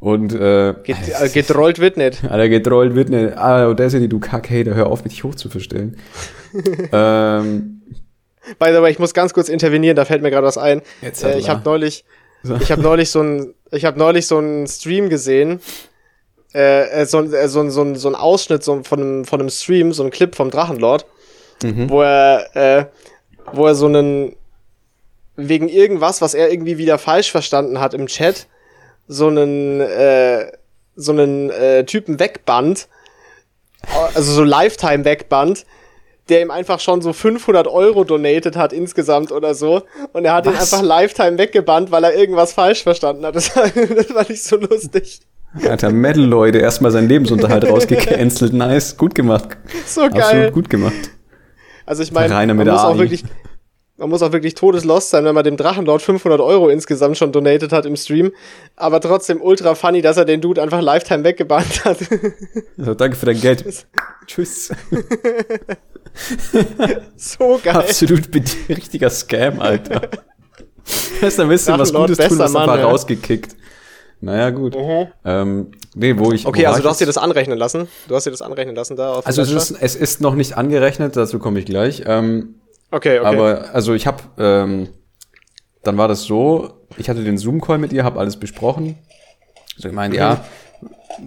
[0.00, 2.24] Und äh, Get, äh, getrollt wird nicht.
[2.30, 3.36] Alter, getrollt wird nicht.
[3.36, 5.96] Ah, Audacity, du Kackhater, hör auf, mich hoch zu verstellen.
[6.92, 7.82] ähm,
[8.58, 10.82] By the way, ich muss ganz kurz intervenieren, da fällt mir gerade was ein.
[11.02, 12.04] Jetzt äh, ich habe neulich.
[12.60, 15.60] Ich habe neulich so ein ich habe neulich so einen Stream gesehen,
[16.54, 19.92] äh, äh so, äh, so, so, so ein Ausschnitt so von, einem, von einem Stream,
[19.92, 21.06] so ein Clip vom Drachenlord,
[21.62, 21.90] mhm.
[21.90, 22.86] wo er, äh,
[23.52, 24.36] wo er so einen,
[25.36, 28.46] wegen irgendwas, was er irgendwie wieder falsch verstanden hat im Chat,
[29.08, 30.52] so einen, äh,
[30.96, 32.88] so einen äh, Typen wegband,
[34.14, 35.66] also so Lifetime wegband,
[36.28, 39.82] der ihm einfach schon so 500 Euro donated hat insgesamt oder so.
[40.12, 40.54] Und er hat Was?
[40.54, 43.34] ihn einfach Lifetime weggebannt, weil er irgendwas falsch verstanden hat.
[43.34, 45.20] Das, das war nicht so lustig.
[45.68, 48.52] Alter, Metal-Leute, erstmal seinen Lebensunterhalt rausgecancelt.
[48.52, 49.56] Nice, gut gemacht.
[49.86, 50.20] So geil.
[50.20, 51.10] Absolut gut gemacht.
[51.86, 53.24] Also ich meine, man muss auch wirklich,
[53.96, 57.72] man muss auch wirklich todeslost sein, wenn man dem Drachenlord 500 Euro insgesamt schon donated
[57.72, 58.32] hat im Stream.
[58.76, 61.98] Aber trotzdem ultra funny, dass er den Dude einfach Lifetime weggebannt hat.
[62.78, 63.86] Also danke für dein Geld.
[64.26, 64.72] Tschüss.
[67.16, 67.76] so geil.
[67.76, 68.28] Absolut
[68.68, 70.02] richtiger Scam, Alter.
[71.22, 72.84] Hast ein bisschen was Gutes tun, was einfach ja.
[72.84, 73.56] rausgekickt.
[74.20, 74.74] Naja, gut.
[74.74, 75.08] Mhm.
[75.24, 76.46] Ähm, nee, wo ich.
[76.46, 77.88] Okay, also du hast dir das anrechnen lassen.
[78.08, 80.56] Du hast dir das anrechnen lassen da auf Also es ist, es ist noch nicht
[80.56, 82.04] angerechnet, dazu komme ich gleich.
[82.06, 82.56] Ähm,
[82.90, 83.26] okay, okay.
[83.26, 84.88] Aber also ich habe, ähm,
[85.82, 88.96] dann war das so, ich hatte den Zoom-Call mit ihr, habe alles besprochen.
[89.76, 90.20] Also ich meine, mhm.
[90.20, 90.44] ja,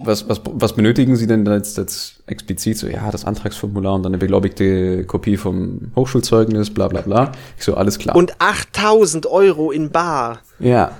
[0.02, 2.78] was, was, was benötigen Sie denn jetzt, jetzt explizit?
[2.78, 7.32] So, ja, das Antragsformular und dann eine beglaubigte Kopie vom Hochschulzeugnis, bla bla bla.
[7.56, 8.16] Ich so, alles klar.
[8.16, 10.40] Und 8000 Euro in Bar.
[10.58, 10.92] Ja,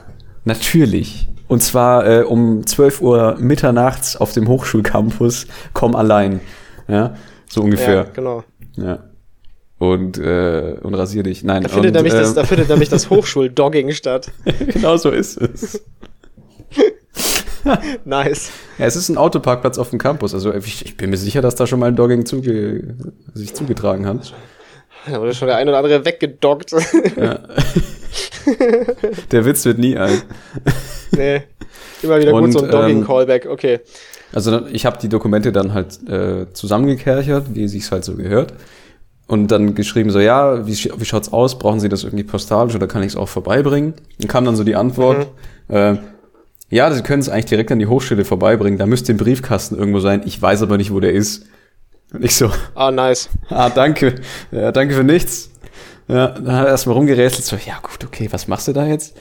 [0.44, 1.29] natürlich.
[1.48, 6.40] Und zwar äh, um 12 Uhr mitternachts auf dem Hochschulcampus, komm allein.
[6.88, 7.16] Ja,
[7.48, 7.94] so ungefähr.
[7.94, 8.44] Ja, genau.
[8.77, 9.05] Ja.
[9.79, 11.44] Und, äh, und rasier dich.
[11.44, 14.31] Nein, da findet, und, nämlich, äh, das, da findet nämlich das Hochschuldogging statt.
[14.72, 15.83] genau so ist es.
[18.04, 18.50] nice.
[18.78, 20.35] Ja, es ist ein Autoparkplatz auf dem Campus.
[20.35, 22.94] Also ich, ich bin mir sicher, dass da schon mal ein Dogging zuge
[23.35, 24.35] sich zugetragen hat.
[25.07, 26.74] Da wurde schon der ein oder andere weggedoggt.
[27.16, 27.40] Ja.
[29.33, 30.24] der Witz wird nie alt.
[31.12, 31.42] Nee.
[32.02, 33.81] Immer wieder Und, gut so ein Dogging-Callback, ähm, okay.
[34.33, 38.54] Also ich habe die Dokumente dann halt äh, zusammengekerchert, wie sich's halt so gehört.
[39.26, 41.59] Und dann geschrieben so, ja, wie, wie schaut's aus?
[41.59, 43.94] Brauchen Sie das irgendwie postalisch oder kann ich es auch vorbeibringen?
[44.20, 45.28] Und kam dann so die Antwort,
[45.68, 45.74] mhm.
[45.74, 45.96] äh,
[46.70, 48.78] ja, Sie können es eigentlich direkt an die Hochschule vorbeibringen.
[48.78, 50.22] Da müsste ein Briefkasten irgendwo sein.
[50.24, 51.46] Ich weiß aber nicht, wo der ist.
[52.12, 52.50] Und ich so.
[52.74, 53.28] Ah, nice.
[53.48, 54.16] Ah, danke.
[54.50, 55.50] Ja, danke für nichts.
[56.09, 57.44] Ja, dann hat er erstmal rumgerätselt.
[57.44, 59.16] So, ja, gut, okay, was machst du da jetzt?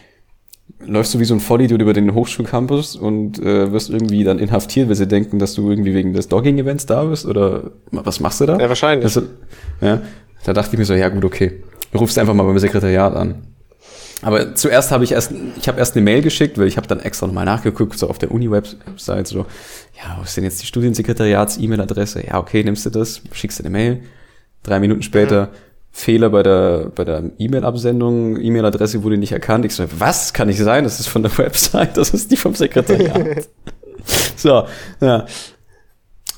[0.86, 4.90] Läufst du wie so ein Vollidiot über den Hochschulcampus und äh, wirst irgendwie dann inhaftiert,
[4.90, 7.26] weil sie denken, dass du irgendwie wegen des Dogging-Events da bist?
[7.26, 8.58] Oder was machst du da?
[8.58, 9.14] Ja, wahrscheinlich.
[9.14, 9.24] Das,
[9.82, 10.02] ja,
[10.44, 11.64] da dachte ich mir so, ja, gut, okay.
[11.94, 13.44] Rufst einfach mal beim Sekretariat an.
[14.24, 17.00] Aber zuerst habe ich erst, ich habe erst eine Mail geschickt, weil ich habe dann
[17.00, 19.46] extra nochmal nachgeguckt, so auf der Uni-Website, so,
[19.96, 22.26] ja, was ist denn jetzt die Studiensekretariats-E-Mail-Adresse?
[22.26, 24.02] Ja, okay, nimmst du das, schickst du eine Mail.
[24.64, 25.50] Drei Minuten später, mhm.
[25.92, 29.66] Fehler bei der, bei der E-Mail-Absendung, E-Mail-Adresse wurde nicht erkannt.
[29.66, 30.84] Ich so, was kann nicht sein?
[30.84, 33.48] Das ist von der Website, das ist die vom Sekretariat.
[34.36, 34.66] so,
[35.00, 35.26] ja.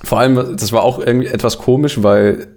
[0.03, 2.47] Vor allem, das war auch irgendwie etwas komisch, weil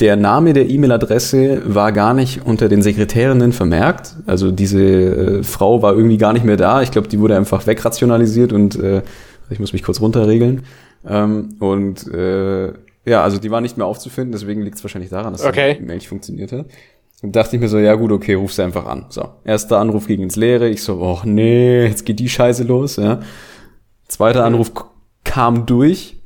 [0.00, 4.14] der Name der E-Mail-Adresse war gar nicht unter den Sekretärinnen vermerkt.
[4.26, 6.82] Also diese äh, Frau war irgendwie gar nicht mehr da.
[6.82, 9.02] Ich glaube, die wurde einfach wegrationalisiert und äh,
[9.50, 10.62] ich muss mich kurz runterregeln.
[11.06, 12.72] Ähm, und äh,
[13.04, 15.76] ja, also die war nicht mehr aufzufinden, deswegen liegt es wahrscheinlich daran, dass Okay.
[15.80, 16.66] die Mail nicht funktioniert hat.
[17.22, 19.06] Und dachte ich mir so, ja gut, okay, ruf sie einfach an.
[19.08, 20.68] So, erster Anruf ging ins Leere.
[20.68, 23.20] Ich so, och nee, jetzt geht die Scheiße los, ja.
[24.06, 24.70] Zweiter Anruf
[25.24, 26.17] kam durch.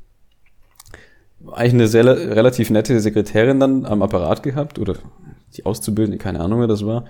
[1.53, 4.95] Eigentlich eine sehr, relativ nette Sekretärin dann am Apparat gehabt oder
[5.57, 7.05] die Auszubildende, keine Ahnung, wer das war.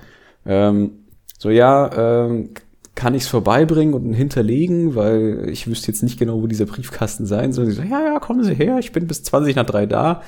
[0.45, 1.05] Ähm,
[1.39, 2.51] so, ja, ähm,
[2.95, 7.53] kann ich's vorbeibringen und hinterlegen, weil ich wüsste jetzt nicht genau, wo dieser Briefkasten sein
[7.53, 7.67] soll.
[7.67, 10.23] Sie so, ja, ja, kommen Sie her, ich bin bis 20 nach drei da.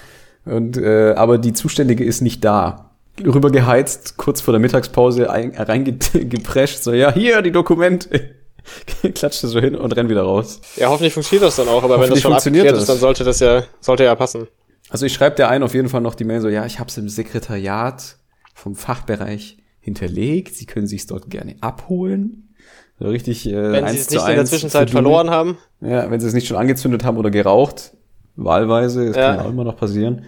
[0.44, 2.90] Und äh, aber die Zuständige ist nicht da.
[3.24, 8.30] Rübergeheizt, kurz vor der Mittagspause ein, reingeprescht, so, ja, hier die Dokumente.
[9.14, 10.60] Klatschte so hin und renn wieder raus.
[10.76, 12.82] Ja, hoffentlich funktioniert das dann auch, aber wenn das schon funktioniert abgeklärt das.
[12.82, 14.48] ist, dann sollte das ja, sollte ja passen.
[14.90, 16.88] Also ich schreibe der einen auf jeden Fall noch die Mail so, ja, ich habe
[16.88, 18.16] es im Sekretariat
[18.54, 20.54] vom Fachbereich hinterlegt.
[20.54, 22.54] Sie können sich dort gerne abholen.
[22.98, 25.58] So richtig äh, Wenn sie es nicht in der Zwischenzeit verloren haben.
[25.80, 27.92] Ja, wenn sie es nicht schon angezündet haben oder geraucht,
[28.36, 29.30] wahlweise, das Ja.
[29.30, 30.24] kann ja auch immer noch passieren.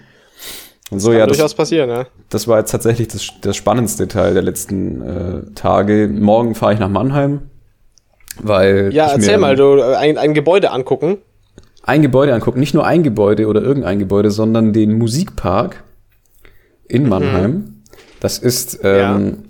[0.91, 2.07] Und so, Kann ja, durchaus das, passieren, ja.
[2.29, 6.09] das war jetzt tatsächlich das, das spannendste Teil der letzten äh, Tage.
[6.09, 7.51] Morgen fahre ich nach Mannheim,
[8.43, 11.19] weil Ja, erzähl mal, du, äh, ein, ein Gebäude angucken.
[11.83, 12.61] ein Gebäude angucken.
[12.61, 15.85] Nicht nur ein Gebäude oder irgendein Gebäude, sondern den Musikpark
[16.89, 17.83] in Mannheim.
[18.21, 19.45] Das ist ähm,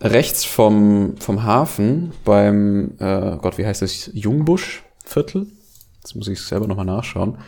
[0.00, 4.10] rechts vom, vom Hafen beim, äh, Gott, wie heißt das?
[4.12, 5.46] Jungbusch-Viertel?
[6.02, 7.38] Jetzt muss ich selber nochmal nachschauen.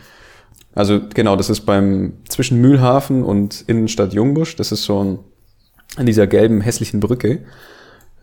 [0.73, 4.55] Also genau, das ist beim zwischen Mühlhafen und Innenstadt Jungbusch.
[4.55, 5.19] Das ist so ein
[5.95, 7.43] an dieser gelben hässlichen Brücke.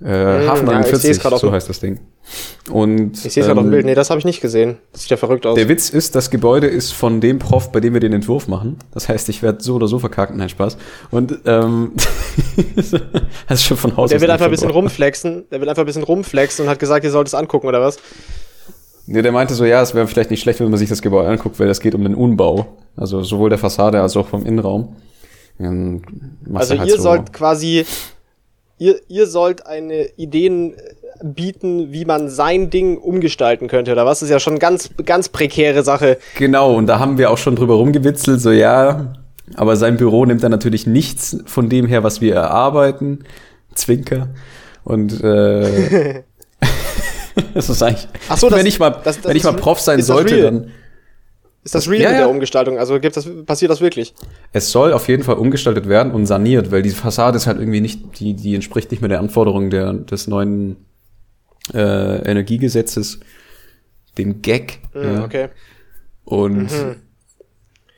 [0.05, 2.01] Äh, Hafen ja, ich 41, seh's grad auf so heißt das Ding.
[2.71, 3.87] Und Ich sehe es gerade auf dem ähm, Bild.
[3.87, 4.77] Nee, das habe ich nicht gesehen.
[4.93, 5.55] Das sieht ja verrückt aus.
[5.55, 8.79] der Witz ist, das Gebäude ist von dem Prof, bei dem wir den Entwurf machen.
[8.93, 10.77] Das heißt, ich werde so oder so verkacken, nein, Spaß.
[11.11, 11.93] Und ähm,
[12.77, 15.45] das ist schon von Haus Der will einfach ein bisschen rumflexen.
[15.51, 17.99] Der will einfach ein bisschen rumflexen und hat gesagt, ihr sollt es angucken, oder was?
[19.07, 21.29] Nee, der meinte so, ja, es wäre vielleicht nicht schlecht, wenn man sich das Gebäude
[21.31, 22.67] anguckt, weil es geht um den Unbau.
[22.97, 24.97] Also sowohl der Fassade als auch vom Innenraum.
[25.59, 27.87] Also halt ihr so- sollt quasi,
[28.79, 34.21] ihr, ihr sollt eine Ideen äh, bieten, wie man sein Ding umgestalten könnte, oder was?
[34.21, 36.19] Das ist ja schon ganz, ganz prekäre Sache.
[36.37, 39.15] Genau, und da haben wir auch schon drüber rumgewitzelt, so ja,
[39.55, 43.25] aber sein Büro nimmt dann natürlich nichts von dem her, was wir erarbeiten.
[43.75, 44.29] Zwinker.
[44.85, 46.23] Und äh,
[47.55, 48.09] das ist eigentlich.
[48.29, 50.71] Ach so, das- wenn ich mal, das- das wenn ich mal Prof sein sollte, dann.
[51.66, 52.79] Ist das real Ja, mit der Umgestaltung?
[52.79, 54.14] Also gibt das, passiert das wirklich?
[54.52, 57.81] Es soll auf jeden Fall umgestaltet werden und saniert, weil die Fassade ist halt irgendwie
[57.81, 60.76] nicht, die, die entspricht nicht mehr der Anforderungen der, des neuen
[61.74, 63.18] äh, Energiegesetzes,
[64.16, 64.79] dem GAG.
[64.92, 65.24] Hm, ja.
[65.24, 65.48] Okay.
[66.24, 66.70] Und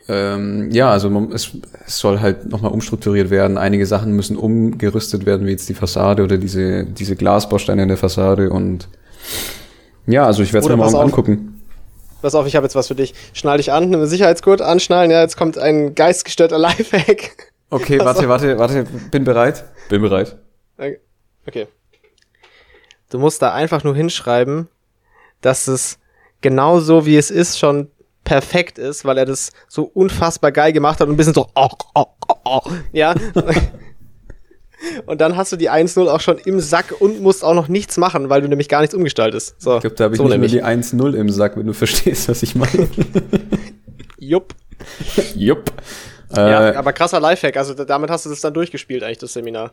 [0.09, 1.51] ähm, ja, also man, es,
[1.87, 3.59] es soll halt nochmal umstrukturiert werden.
[3.59, 7.99] Einige Sachen müssen umgerüstet werden, wie jetzt die Fassade oder diese, diese Glasbausteine in der
[7.99, 8.49] Fassade.
[8.49, 8.89] Und
[10.07, 11.03] ja, also ich werde es mir morgen auf.
[11.03, 11.58] angucken.
[12.21, 13.15] Pass auf, ich habe jetzt was für dich.
[13.33, 15.11] Schnall dich an, nimm einen Sicherheitsgurt, anschnallen.
[15.11, 17.53] Ja, jetzt kommt ein geistgestörter Lifehack.
[17.71, 19.65] Okay, Pass warte, warte, warte, bin bereit.
[19.89, 20.37] Bin bereit.
[21.47, 21.67] Okay.
[23.11, 24.69] Du musst da einfach nur hinschreiben,
[25.41, 25.99] dass es
[26.41, 27.91] genau so wie es ist schon
[28.25, 31.69] perfekt ist, weil er das so unfassbar geil gemacht hat und ein bisschen so oh,
[31.95, 32.61] oh, oh, oh,
[32.93, 33.15] ja.
[35.07, 37.97] Und dann hast du die 1-0 auch schon im Sack und musst auch noch nichts
[37.97, 39.61] machen, weil du nämlich gar nichts umgestaltest.
[39.61, 40.53] So, Ich glaube, da habe ich so nicht nämlich.
[40.53, 42.89] nur die 1-0 im Sack, wenn du verstehst, was ich meine.
[44.19, 44.55] Jupp.
[45.35, 45.73] Jupp.
[46.35, 47.57] Ja, Äh, aber krasser Lifehack.
[47.57, 49.73] Also da- damit hast du das dann durchgespielt, eigentlich, das Seminar.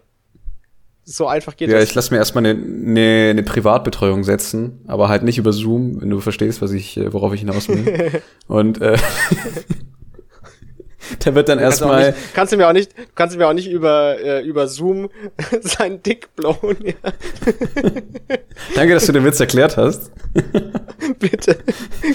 [1.07, 1.89] So einfach geht ja, das.
[1.89, 6.09] ich lasse mir erstmal eine, eine, eine Privatbetreuung setzen, aber halt nicht über Zoom, wenn
[6.09, 8.21] du verstehst, was ich, äh, worauf ich hinaus will.
[8.47, 8.97] Und äh,
[11.25, 12.15] der wird dann erstmal.
[12.33, 15.09] kannst du mir auch nicht, kannst du mir auch nicht über, äh, über Zoom
[15.61, 16.93] seinen Dick blowen, ja.
[18.75, 20.11] Danke, dass du den Witz erklärt hast.
[21.19, 21.57] Bitte.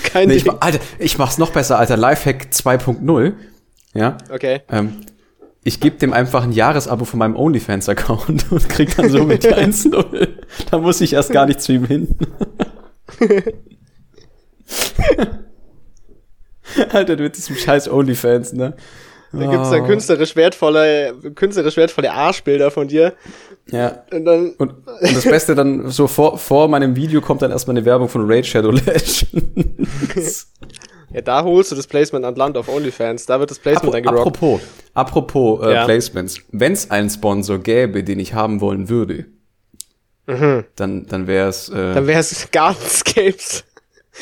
[0.05, 1.97] Kein Nee, ich, Alter, ich mach's noch besser, Alter.
[1.97, 3.33] Lifehack 2.0.
[3.95, 4.19] Ja.
[4.31, 4.63] Okay.
[4.71, 5.01] Ähm,
[5.63, 10.29] ich gebe dem einfach ein Jahresabo von meinem OnlyFans-Account und krieg dann somit die 1.0.
[10.71, 12.17] Da muss ich erst gar nicht zu ihm hin.
[16.93, 18.75] Alter, mit diesem scheiß OnlyFans, ne?
[19.33, 19.73] Da gibt's Oh.
[19.73, 23.13] dann künstlerisch wertvolle, künstlerisch wertvolle Arschbilder von dir.
[23.71, 24.03] Ja.
[24.11, 27.77] Und dann, Und, und das Beste dann, so vor, vor meinem Video kommt dann erstmal
[27.77, 29.27] eine Werbung von Raid Shadow Legends.
[31.13, 33.27] ja, da holst du das Placement an Land auf OnlyFans.
[33.27, 34.19] Da wird das Placement dann gerockt.
[34.27, 34.61] apropos,
[34.95, 35.85] apropos äh, Ja.
[35.85, 36.41] Placements.
[36.51, 39.27] Wenn es einen Sponsor gäbe, den ich haben wollen würde,
[40.77, 41.95] dann, dann wäre es, äh, Mhm.
[41.95, 43.65] Dann wär's Gardenscapes.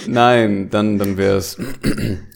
[0.06, 1.56] nein, dann, dann wäre es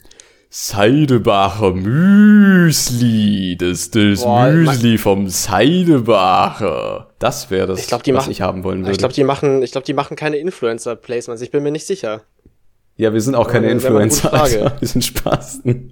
[0.55, 3.57] Seidebacher Müsli.
[3.57, 7.09] Das, das Boah, Müsli vom Seidebacher.
[7.17, 8.91] Das wäre das, Ich glaub, die was machen- ich haben wollen würde.
[8.91, 11.41] Ich glaube, die machen, ich glaube, die machen keine Influencer-Placements.
[11.41, 12.21] Ich bin mir nicht sicher.
[12.97, 14.75] Ja, wir sind auch keine Influencer, Alter.
[14.79, 15.91] wir sind Spasten.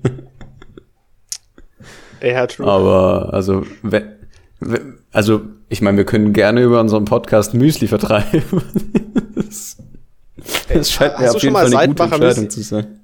[2.22, 2.68] Ja, true.
[2.68, 4.12] Aber, also, wenn,
[5.12, 8.44] also, ich meine, wir können gerne über unseren Podcast Müsli vertreiben.
[9.36, 9.78] das,
[10.72, 13.01] das scheint mir auf jeden Fall eine gute Entscheidung zu sein.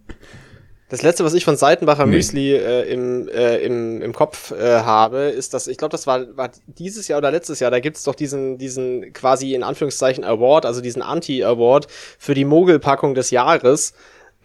[0.89, 2.15] Das letzte, was ich von Seitenbacher nee.
[2.15, 6.37] Müsli äh, im, äh, im, im Kopf äh, habe, ist, dass ich glaube, das war,
[6.37, 10.65] war dieses Jahr oder letztes Jahr, da gibt's doch diesen, diesen quasi in Anführungszeichen Award,
[10.65, 13.93] also diesen Anti-Award für die Mogelpackung des Jahres,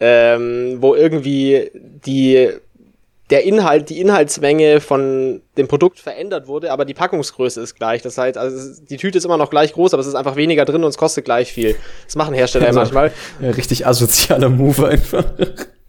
[0.01, 2.49] ähm, wo irgendwie die
[3.29, 8.01] der Inhalt, die Inhaltsmenge von dem Produkt verändert wurde, aber die Packungsgröße ist gleich.
[8.01, 10.65] Das heißt, also die Tüte ist immer noch gleich groß, aber es ist einfach weniger
[10.65, 11.75] drin und es kostet gleich viel.
[12.05, 13.11] Das machen Hersteller also, manchmal.
[13.41, 15.23] Ja, richtig asozialer Move einfach.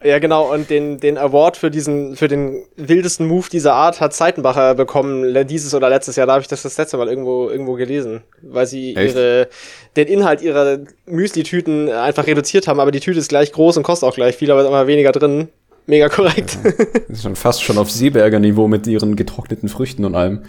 [0.04, 4.12] Ja, genau, und den, den Award für diesen, für den wildesten Move dieser Art hat
[4.12, 7.72] Seitenbacher bekommen, dieses oder letztes Jahr, da habe ich das das letzte Mal irgendwo, irgendwo
[7.72, 9.14] gelesen, weil sie Echt?
[9.14, 9.48] ihre,
[9.96, 14.06] den Inhalt ihrer Müsli-Tüten einfach reduziert haben, aber die Tüte ist gleich groß und kostet
[14.06, 15.48] auch gleich viel, aber ist immer weniger drin.
[15.86, 16.58] Mega korrekt.
[16.62, 16.70] Ja,
[17.08, 20.42] ist schon fast schon auf Seeberger Niveau mit ihren getrockneten Früchten und allem.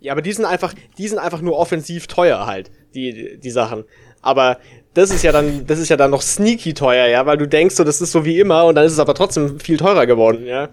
[0.00, 3.84] Ja, aber die sind einfach, die sind einfach nur offensiv teuer halt, die, die Sachen.
[4.22, 4.58] Aber
[4.94, 7.76] das ist ja dann, das ist ja dann noch sneaky teuer, ja, weil du denkst
[7.76, 10.46] so, das ist so wie immer und dann ist es aber trotzdem viel teurer geworden,
[10.46, 10.68] ja.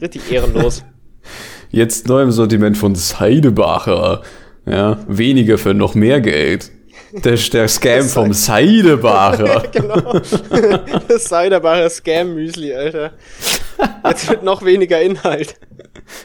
[0.00, 0.84] Richtig ehrenlos.
[1.70, 4.22] Jetzt neu im Sortiment von Seidebacher.
[4.64, 6.70] Ja, weniger für noch mehr Geld.
[7.12, 9.64] Der, der Scam vom Seidebacher.
[9.72, 10.20] genau.
[11.08, 13.12] Das Seidebacher Scam-Müsli, Alter.
[14.06, 15.54] Jetzt wird noch weniger Inhalt.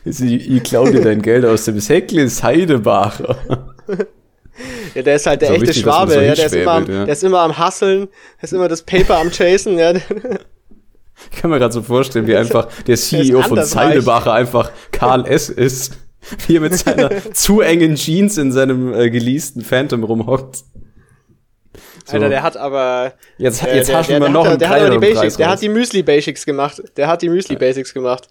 [0.05, 3.37] Ich, ich klau dir dein Geld aus dem Säckle Seidebacher.
[4.93, 7.05] Ja, der ist halt der so echte wichtig, Schwabe, ja, der ist, immer am, ja.
[7.05, 9.93] der ist immer am Hasseln, der ist immer das Paper am Chasen, ja.
[11.31, 15.49] Ich kann mir gerade so vorstellen, wie einfach der CEO von Seidebacher einfach Karl S.
[15.49, 15.97] ist,
[16.47, 20.63] wie er mit seiner zu engen Jeans in seinem äh, geleasten Phantom rumhockt.
[22.05, 22.13] So.
[22.13, 23.13] Alter, der hat aber.
[23.37, 26.03] Jetzt, äh, jetzt haschen wir noch einen der hat die Basics, Der hat die Müsli
[26.03, 26.81] Basics gemacht.
[26.97, 28.27] Der hat die Müsli Basics gemacht.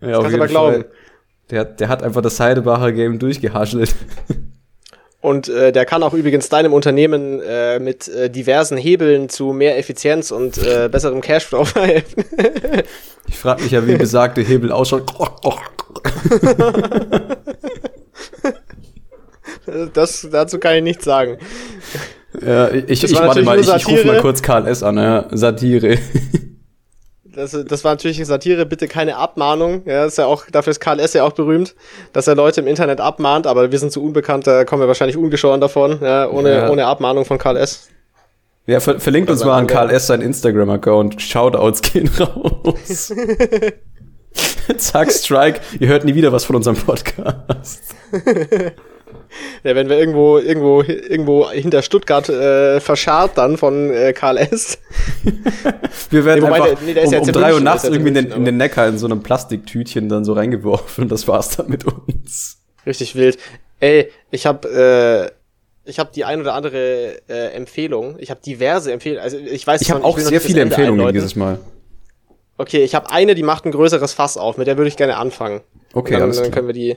[0.00, 0.84] Ja, das kannst du aber glauben.
[1.50, 3.94] Der, der hat einfach das Seidebacher Game durchgehaschelt.
[5.26, 9.76] Und äh, der kann auch übrigens deinem Unternehmen äh, mit äh, diversen Hebeln zu mehr
[9.76, 12.24] Effizienz und äh, besserem Cashflow verhelfen.
[13.26, 15.12] ich frage mich ja, wie besagte Hebel ausschaut.
[19.94, 21.38] das, dazu kann ich nichts sagen.
[22.40, 24.84] Ja, ich, ich warte mal, ich, ich rufe mal kurz Karl S.
[24.84, 25.26] an, ja.
[25.32, 25.98] Satire.
[27.36, 29.82] Das, das war natürlich Satire, bitte keine Abmahnung.
[29.84, 31.12] Ja, ist ja auch, dafür ist Karl S.
[31.12, 31.74] ja auch berühmt,
[32.14, 35.18] dass er Leute im Internet abmahnt, aber wir sind zu unbekannt, da kommen wir wahrscheinlich
[35.18, 36.70] ungeschoren davon, ja, ohne, ja.
[36.70, 37.88] ohne Abmahnung von Karl S.
[38.66, 40.06] Ja, ver verlinkt uns mal an Karl S.
[40.06, 41.20] sein Instagram-Account.
[41.20, 43.12] Shoutouts gehen raus.
[44.78, 47.82] Zack, Strike, ihr hört nie wieder was von unserem Podcast.
[49.64, 54.78] Ja, wenn wir irgendwo, irgendwo, irgendwo hinter Stuttgart äh, verscharrt dann von äh, Karl S.
[56.10, 58.44] wir werden nee, einfach der, nee, um, um drei Uhr nachts irgendwie in den, in
[58.44, 62.58] den Neckar in so einem Plastiktütchen dann so reingeworfen und das war's dann mit uns.
[62.86, 63.38] Richtig wild.
[63.80, 65.26] Ey, ich hab, äh,
[65.84, 68.16] ich habe die ein oder andere äh, Empfehlung.
[68.18, 69.22] Ich habe diverse Empfehlungen.
[69.22, 71.14] Also ich weiß, ich habe auch sehr viele Empfehlungen einläuten.
[71.14, 71.58] dieses Mal.
[72.58, 74.56] Okay, ich habe eine, die macht ein größeres Fass auf.
[74.56, 75.60] Mit der würde ich gerne anfangen.
[75.92, 76.96] Okay, dann, dann können wir die.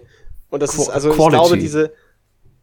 [0.49, 1.35] Und das Qu ist also, Quality.
[1.35, 1.91] ich glaube, diese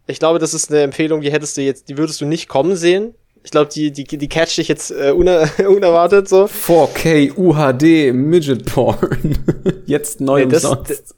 [0.07, 2.77] ich glaube, das ist eine Empfehlung, die hättest du jetzt, die würdest du nicht kommen
[2.77, 3.15] sehen.
[3.43, 6.45] Ich glaube, die, die, die catcht dich jetzt äh, uner unerwartet so.
[6.47, 9.39] 4K UHD Midget Porn.
[9.87, 11.15] jetzt neu nee, das,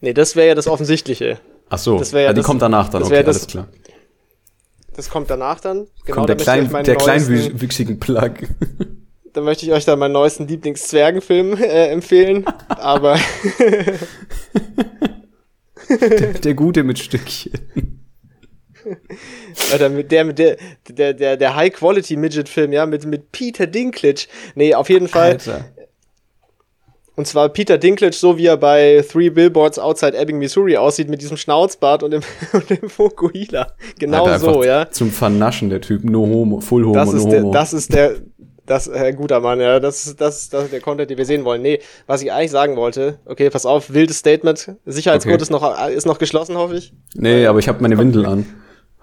[0.00, 1.38] Nee, das wäre ja das Offensichtliche.
[1.68, 3.68] Ach so, das ja, ja die das, kommt danach dann, okay, das, alles klar.
[4.96, 5.86] Das kommt danach dann.
[6.04, 8.32] Genau, kommt der, klein, der kleinwüchsigen Plug.
[9.32, 12.44] Da möchte ich euch dann meinen neuesten Lieblings-Zwergenfilm äh, empfehlen.
[12.66, 13.16] aber.
[15.88, 17.52] der, der Gute mit Stückchen.
[19.72, 20.56] Alter, mit der, mit der,
[20.88, 24.26] der, der, der High-Quality-Midget-Film, ja, mit, mit Peter Dinklage.
[24.54, 25.32] Nee, auf jeden Fall.
[25.32, 25.64] Alter.
[27.20, 31.20] Und zwar Peter Dinklage, so wie er bei Three Billboards Outside Ebbing, Missouri aussieht, mit
[31.20, 32.22] diesem Schnauzbart und dem,
[32.54, 33.72] und dem Fokuhila.
[33.98, 34.90] Genau Alter, so, ja.
[34.90, 36.02] Zum Vernaschen, der Typ.
[36.02, 37.52] No homo, full homo, das ist no der, homo.
[37.52, 38.14] Das ist der,
[38.64, 41.44] das, äh, guter Mann, ja, das, ist das, das ist der Content, den wir sehen
[41.44, 41.60] wollen.
[41.60, 44.76] Nee, was ich eigentlich sagen wollte, okay, pass auf, wildes Statement.
[44.86, 45.42] Sicherheitscode okay.
[45.42, 46.94] ist, noch, ist noch geschlossen, hoffe ich.
[47.14, 48.46] Nee, aber ich habe meine Windel an.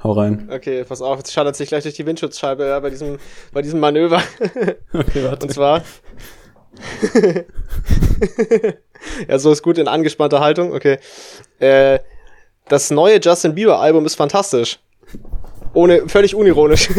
[0.08, 0.48] Hau rein.
[0.50, 3.18] Okay, pass auf, jetzt schadet sich gleich durch die Windschutzscheibe ja, bei, diesem,
[3.52, 4.22] bei diesem Manöver.
[4.94, 5.46] Okay, warte.
[5.46, 5.84] Und zwar.
[9.28, 10.72] ja, so ist gut in angespannter Haltung.
[10.72, 11.00] Okay.
[11.60, 12.00] Äh,
[12.70, 14.80] das neue Justin Bieber Album ist fantastisch.
[15.74, 16.90] Ohne, völlig unironisch.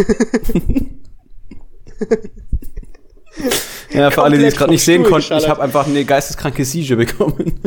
[3.90, 6.96] ja, für alle, die es gerade nicht sehen konnten, ich habe einfach eine geisteskranke Siege
[6.96, 7.58] bekommen.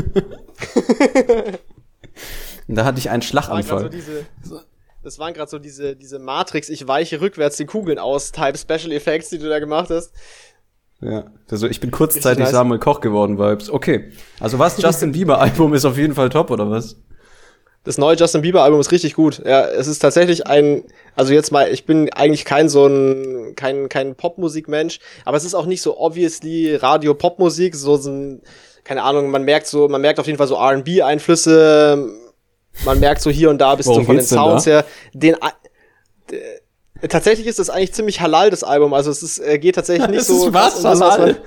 [2.68, 3.82] Und da hatte ich einen Schlaganfall.
[3.82, 4.26] So diese,
[5.04, 8.92] das waren gerade so diese, diese Matrix, ich weiche rückwärts die Kugeln aus, Type Special
[8.92, 10.14] Effects, die du da gemacht hast.
[11.02, 12.52] Ja, also ich bin kurzzeitig nice.
[12.52, 13.72] Samuel Koch geworden, Vibes.
[13.72, 16.98] Okay, also was, Justin Bieber Album ist auf jeden Fall top, oder was?
[17.84, 19.42] Das neue Justin Bieber Album ist richtig gut.
[19.44, 20.84] Ja, es ist tatsächlich ein,
[21.16, 25.56] also jetzt mal, ich bin eigentlich kein so ein, kein, kein Popmusikmensch, aber es ist
[25.56, 28.44] auch nicht so obviously Radio-Popmusik, so ein,
[28.84, 32.08] keine Ahnung, man merkt so, man merkt auf jeden Fall so R&B-Einflüsse,
[32.86, 35.36] man merkt so hier und da bist du von den Sounds her, den,
[37.10, 38.94] Tatsächlich ist das eigentlich ziemlich halal, das Album.
[38.94, 40.48] Also es ist, äh, geht tatsächlich nicht das so.
[40.48, 41.38] Ist was, was man,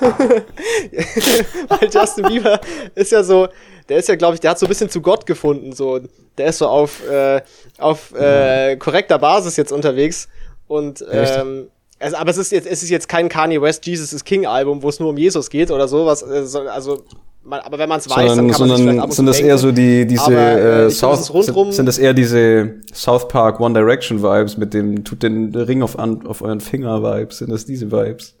[0.00, 2.60] Weil Justin Bieber
[2.94, 3.48] ist ja so,
[3.88, 5.72] der ist ja, glaube ich, der hat so ein bisschen zu Gott gefunden.
[5.72, 6.00] So,
[6.38, 7.42] der ist so auf, äh,
[7.78, 10.28] auf äh, korrekter Basis jetzt unterwegs.
[10.68, 14.24] Und ähm, also, aber es ist jetzt, es ist jetzt kein Kanye West Jesus is
[14.24, 16.06] King Album, wo es nur um Jesus geht oder so.
[16.06, 17.02] Was, äh, also
[17.44, 19.50] man, aber wenn man es weiß, dann kann man sondern, ab sind das denken.
[19.50, 23.60] eher so die diese aber, äh, äh South sind, sind, das eher diese South Park
[23.60, 27.38] One Direction Vibes mit dem tut den Ring auf an, auf euren Finger Vibes?
[27.38, 28.34] Sind das diese Vibes?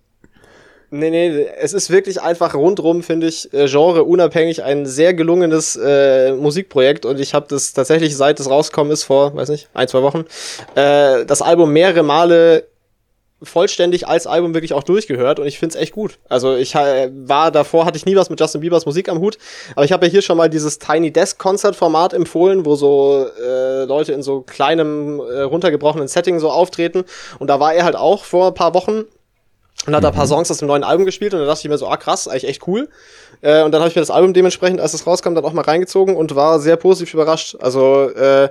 [0.94, 5.74] Nee, nee, es ist wirklich einfach rundrum, finde ich, äh, Genre unabhängig ein sehr gelungenes
[5.74, 7.06] äh, Musikprojekt.
[7.06, 10.26] Und ich habe das tatsächlich, seit es rausgekommen ist, vor, weiß nicht, ein, zwei Wochen,
[10.74, 12.66] äh, das Album mehrere Male
[13.42, 16.18] vollständig als Album wirklich auch durchgehört und ich finde es echt gut.
[16.28, 19.38] Also ich äh, war davor, hatte ich nie was mit Justin Biebers Musik am Hut,
[19.74, 23.26] aber ich habe ja hier schon mal dieses Tiny Desk Concert Format empfohlen, wo so
[23.42, 27.04] äh, Leute in so kleinem, äh, runtergebrochenen Setting so auftreten
[27.38, 29.04] und da war er halt auch vor ein paar Wochen
[29.86, 30.30] und hat da ein paar mhm.
[30.30, 32.48] Songs aus dem neuen Album gespielt und da dachte ich mir so, ah krass, eigentlich
[32.48, 32.88] echt cool.
[33.40, 35.64] Äh, und dann habe ich mir das Album dementsprechend, als es rauskam, dann auch mal
[35.64, 37.56] reingezogen und war sehr positiv überrascht.
[37.60, 38.50] Also äh,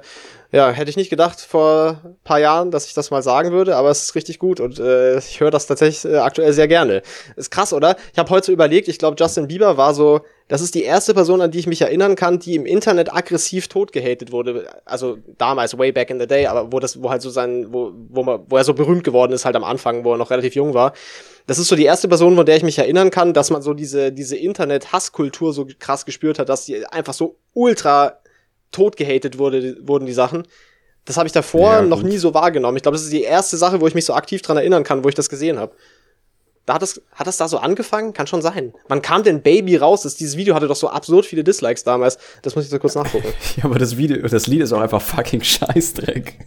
[0.52, 3.90] ja, hätte ich nicht gedacht vor paar Jahren, dass ich das mal sagen würde, aber
[3.90, 7.02] es ist richtig gut und äh, ich höre das tatsächlich äh, aktuell sehr gerne.
[7.38, 7.96] Ist krass, oder?
[8.12, 11.14] Ich habe heute so überlegt, ich glaube, Justin Bieber war so, das ist die erste
[11.14, 14.68] Person, an die ich mich erinnern kann, die im Internet aggressiv totgehatet wurde.
[14.84, 17.94] Also damals, way back in the day, aber wo das, wo halt so sein, wo,
[18.10, 20.56] wo, man, wo er so berühmt geworden ist, halt am Anfang, wo er noch relativ
[20.56, 20.92] jung war.
[21.48, 23.74] Das ist so die erste Person, von der ich mich erinnern kann, dass man so
[23.74, 28.21] diese, diese Internet-Hasskultur so krass gespürt hat, dass die einfach so ultra
[28.72, 30.44] tot gehatet wurde, wurden die Sachen.
[31.06, 32.78] Das habe ich davor ja, noch nie so wahrgenommen.
[32.78, 35.04] Ich glaube, das ist die erste Sache, wo ich mich so aktiv dran erinnern kann,
[35.04, 35.74] wo ich das gesehen habe.
[36.66, 38.14] Da hat das, hat das da so angefangen?
[38.14, 38.74] Kann schon sein.
[38.88, 40.04] Wann kam denn Baby raus?
[40.04, 42.20] Das, dieses Video hatte doch so absurd viele Dislikes damals.
[42.44, 43.34] Das muss ich so kurz nachgucken.
[43.58, 46.38] ja, aber das Video, das Lied ist auch einfach fucking Scheißdreck.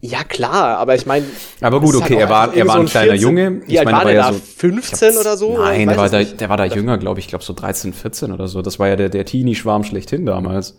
[0.00, 1.26] Ja, klar, aber ich meine.
[1.60, 3.62] Aber gut, okay, halt er war, er war ein so kleiner 14, Junge.
[3.66, 4.32] Ich meine, war der ja da?
[4.32, 5.58] So, 15 oder so?
[5.58, 8.46] Nein, der war, da, der war da jünger, glaube ich, glaube so 13, 14 oder
[8.46, 8.62] so.
[8.62, 10.78] Das war ja der, der Teenie-Schwarm schlechthin damals.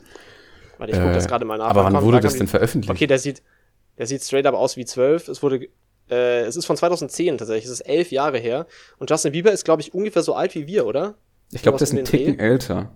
[0.77, 1.67] Warte, ich guck äh, das gerade mal nach.
[1.67, 2.91] Aber wann kam, wurde das denn veröffentlicht?
[2.91, 3.43] Okay, der sieht,
[3.97, 5.27] der sieht straight up aus wie 12.
[5.27, 5.67] Es wurde,
[6.10, 7.65] äh, es ist von 2010 tatsächlich.
[7.65, 8.67] Es ist elf Jahre her.
[8.99, 11.15] Und Justin Bieber ist, glaube ich, ungefähr so alt wie wir, oder?
[11.51, 12.43] Ich glaube, der ist ein Ticken Dreh.
[12.43, 12.95] älter.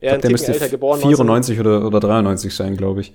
[0.00, 1.00] Ja, ein der müsste älter geboren.
[1.00, 3.14] 94 oder, oder 93 sein, glaube ich.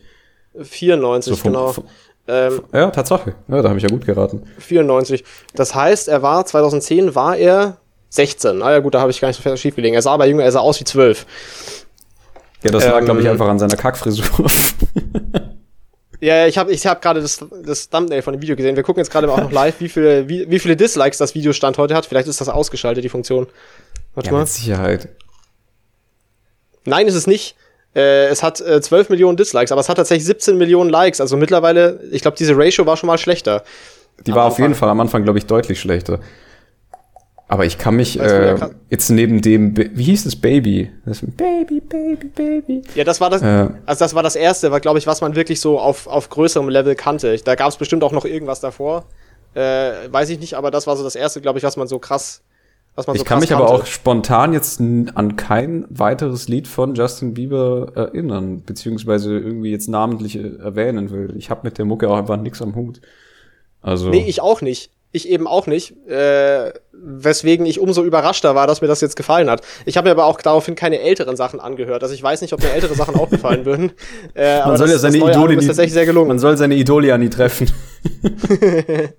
[0.60, 1.74] 94, so vom, genau.
[1.74, 1.86] Vom,
[2.28, 3.36] ähm, ja, Tatsache.
[3.48, 4.44] Ja, da habe ich ja gut geraten.
[4.60, 5.24] 94.
[5.56, 7.78] Das heißt, er war 2010 war er
[8.10, 8.62] 16.
[8.62, 9.96] Ah ja gut, da habe ich gar nicht so schief gelegen.
[9.96, 11.26] Er sah aber jünger, er sah aus wie 12.
[12.64, 14.26] Ja, das ähm, lag, glaube ich, einfach an seiner Kackfrisur.
[16.22, 18.78] ja, ich habe ich hab gerade das, das Thumbnail von dem Video gesehen.
[18.78, 21.78] Wir gucken jetzt gerade auch noch live, wie viele, wie, wie viele Dislikes das Videostand
[21.78, 22.06] heute hat.
[22.06, 23.48] Vielleicht ist das ausgeschaltet, die Funktion.
[24.14, 24.40] Warte ja, mal.
[24.40, 25.10] Mit Sicherheit.
[26.86, 27.56] Nein, ist es nicht.
[27.96, 31.22] Äh, es hat äh, 12 Millionen Dislikes, aber es hat tatsächlich 17 Millionen Likes.
[31.22, 33.64] Also mittlerweile, ich glaube, diese Ratio war schon mal schlechter.
[34.26, 34.52] Die war Anfang.
[34.52, 36.20] auf jeden Fall am Anfang, glaube ich, deutlich schlechter.
[37.48, 38.56] Aber ich kann mich äh,
[38.90, 40.92] jetzt neben dem, wie hieß es, Baby?
[41.06, 42.82] Das Baby, Baby, Baby.
[42.96, 45.36] Ja, das war das, äh, also das war das erste, war glaube ich, was man
[45.36, 47.36] wirklich so auf, auf größerem Level kannte.
[47.44, 49.06] Da gab es bestimmt auch noch irgendwas davor,
[49.54, 52.00] äh, weiß ich nicht, aber das war so das erste, glaube ich, was man so
[52.00, 52.42] krass
[52.96, 53.64] was man ich so kann mich kannte.
[53.64, 59.90] aber auch spontan jetzt an kein weiteres Lied von Justin Bieber erinnern, beziehungsweise irgendwie jetzt
[59.90, 61.34] namentlich erwähnen will.
[61.38, 63.02] Ich habe mit der Mucke auch einfach nichts am Hut.
[63.82, 64.92] Also nee, ich auch nicht.
[65.12, 65.96] Ich eben auch nicht.
[66.08, 69.62] Äh, weswegen ich umso überraschter war, dass mir das jetzt gefallen hat.
[69.86, 72.02] Ich habe mir aber auch daraufhin keine älteren Sachen angehört.
[72.04, 73.92] Also ich weiß nicht, ob mir ältere Sachen auch gefallen würden.
[74.36, 76.30] Äh, man soll das, ja seine Idole nie, tatsächlich sehr gelungen.
[76.30, 77.70] Man soll seine Idole ja nie treffen.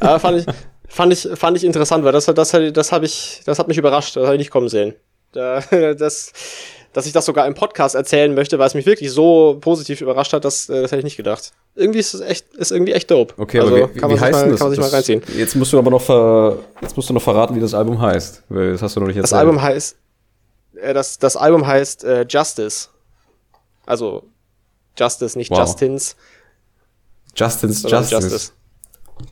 [0.00, 0.46] aber fand ich,
[0.94, 4.16] fand ich, fand ich interessant, weil das, das, das, hab ich, das hat mich überrascht,
[4.16, 4.94] das habe ich nicht kommen sehen.
[5.34, 6.32] Das,
[6.92, 10.32] dass ich das sogar im Podcast erzählen möchte, weil es mich wirklich so positiv überrascht
[10.32, 11.50] hat, das, äh, das hätte ich nicht gedacht.
[11.74, 13.34] Irgendwie ist es echt, ist irgendwie echt dope.
[13.36, 14.58] Okay, also, aber wie, kann man, wie heißt mal, das?
[14.60, 15.22] kann man sich das, mal reinziehen.
[15.36, 18.44] Jetzt musst du aber noch ver, jetzt musst du noch verraten, wie das Album heißt,
[18.48, 19.32] weil das hast du noch nicht erzählt.
[19.32, 19.96] Das Album heißt,
[20.76, 22.90] äh, das, das Album heißt äh, Justice.
[23.86, 24.22] Also
[24.96, 25.58] Justice, nicht wow.
[25.58, 26.14] Justins.
[27.34, 28.14] Justins Justice.
[28.14, 28.52] Justice.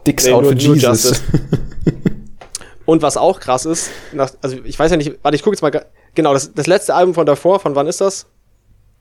[0.07, 1.23] Dicks nee, out for Jesus.
[2.85, 5.63] Und was auch krass ist, nach, also ich weiß ja nicht, warte, ich gucke jetzt
[5.63, 8.27] mal, genau, das, das letzte Album von davor, von wann ist das?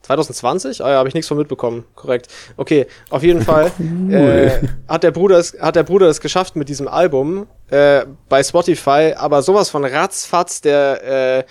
[0.03, 0.83] 2020?
[0.83, 1.85] Ah ja, habe ich nichts von mitbekommen.
[1.95, 2.27] Korrekt.
[2.57, 4.13] Okay, auf jeden Fall cool.
[4.13, 8.43] äh, hat der Bruder es, hat der Bruder es geschafft mit diesem Album äh, bei
[8.43, 11.43] Spotify, aber sowas von ratzfatz der äh,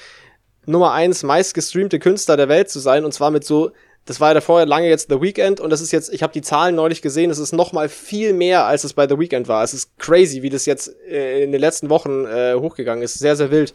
[0.66, 3.72] Nummer eins meistgestreamte Künstler der Welt zu sein und zwar mit so
[4.06, 6.42] das war ja davor lange jetzt The Weeknd und das ist jetzt, ich habe die
[6.42, 9.62] Zahlen neulich gesehen, es ist noch mal viel mehr, als es bei The Weeknd war.
[9.62, 13.18] Es ist crazy, wie das jetzt äh, in den letzten Wochen äh, hochgegangen ist.
[13.18, 13.72] Sehr, sehr wild.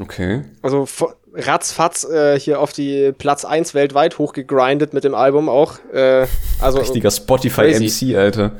[0.00, 0.42] Okay.
[0.60, 0.86] Also
[1.34, 5.78] ratzfatz äh, hier auf die Platz eins weltweit hochgegrindet mit dem Album auch.
[5.92, 6.26] Äh,
[6.60, 8.52] also Richtiger Spotify-MC, Alter.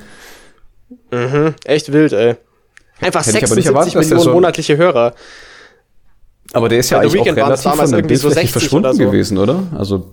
[1.11, 2.37] Mhm, echt wild, ey.
[3.01, 5.15] Einfach 76 erwartet, Millionen so monatliche Hörer.
[6.53, 9.05] Aber der ist ja eigentlich auch relativ von der so verschwunden oder so.
[9.05, 9.65] gewesen, oder?
[9.77, 10.11] Also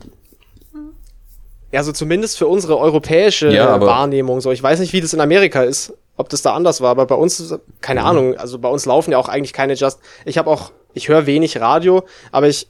[1.78, 4.42] ja, so zumindest für unsere europäische ja, Wahrnehmung.
[4.42, 7.06] So, ich weiß nicht, wie das in Amerika ist, ob das da anders war, aber
[7.06, 8.06] bei uns, keine mhm.
[8.08, 10.00] Ahnung, also bei uns laufen ja auch eigentlich keine Just.
[10.26, 12.68] Ich habe auch, ich höre wenig Radio, aber ich,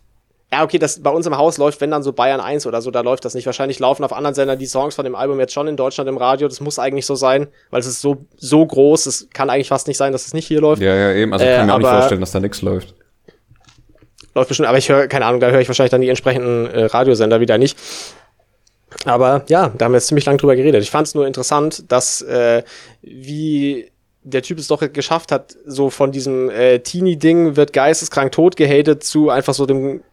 [0.51, 2.91] ja, okay, das bei uns im Haus läuft, wenn dann so Bayern 1 oder so,
[2.91, 3.45] da läuft das nicht.
[3.45, 6.17] Wahrscheinlich laufen auf anderen Sendern die Songs von dem Album jetzt schon in Deutschland im
[6.17, 6.49] Radio.
[6.49, 9.87] Das muss eigentlich so sein, weil es ist so, so groß, es kann eigentlich fast
[9.87, 10.81] nicht sein, dass es nicht hier läuft.
[10.81, 11.31] Ja, ja, eben.
[11.31, 12.93] Also äh, kann mir auch nicht vorstellen, dass da nichts läuft.
[14.35, 16.83] Läuft bestimmt, aber ich höre, keine Ahnung, da höre ich wahrscheinlich dann die entsprechenden äh,
[16.87, 17.77] Radiosender wieder nicht.
[19.05, 20.81] Aber ja, da haben wir jetzt ziemlich lang drüber geredet.
[20.81, 22.63] Ich fand es nur interessant, dass äh,
[23.01, 23.91] wie
[24.23, 29.03] der Typ es doch geschafft hat, so von diesem äh, Teenie-Ding wird geisteskrank tot gehatet
[29.03, 30.03] zu einfach so dem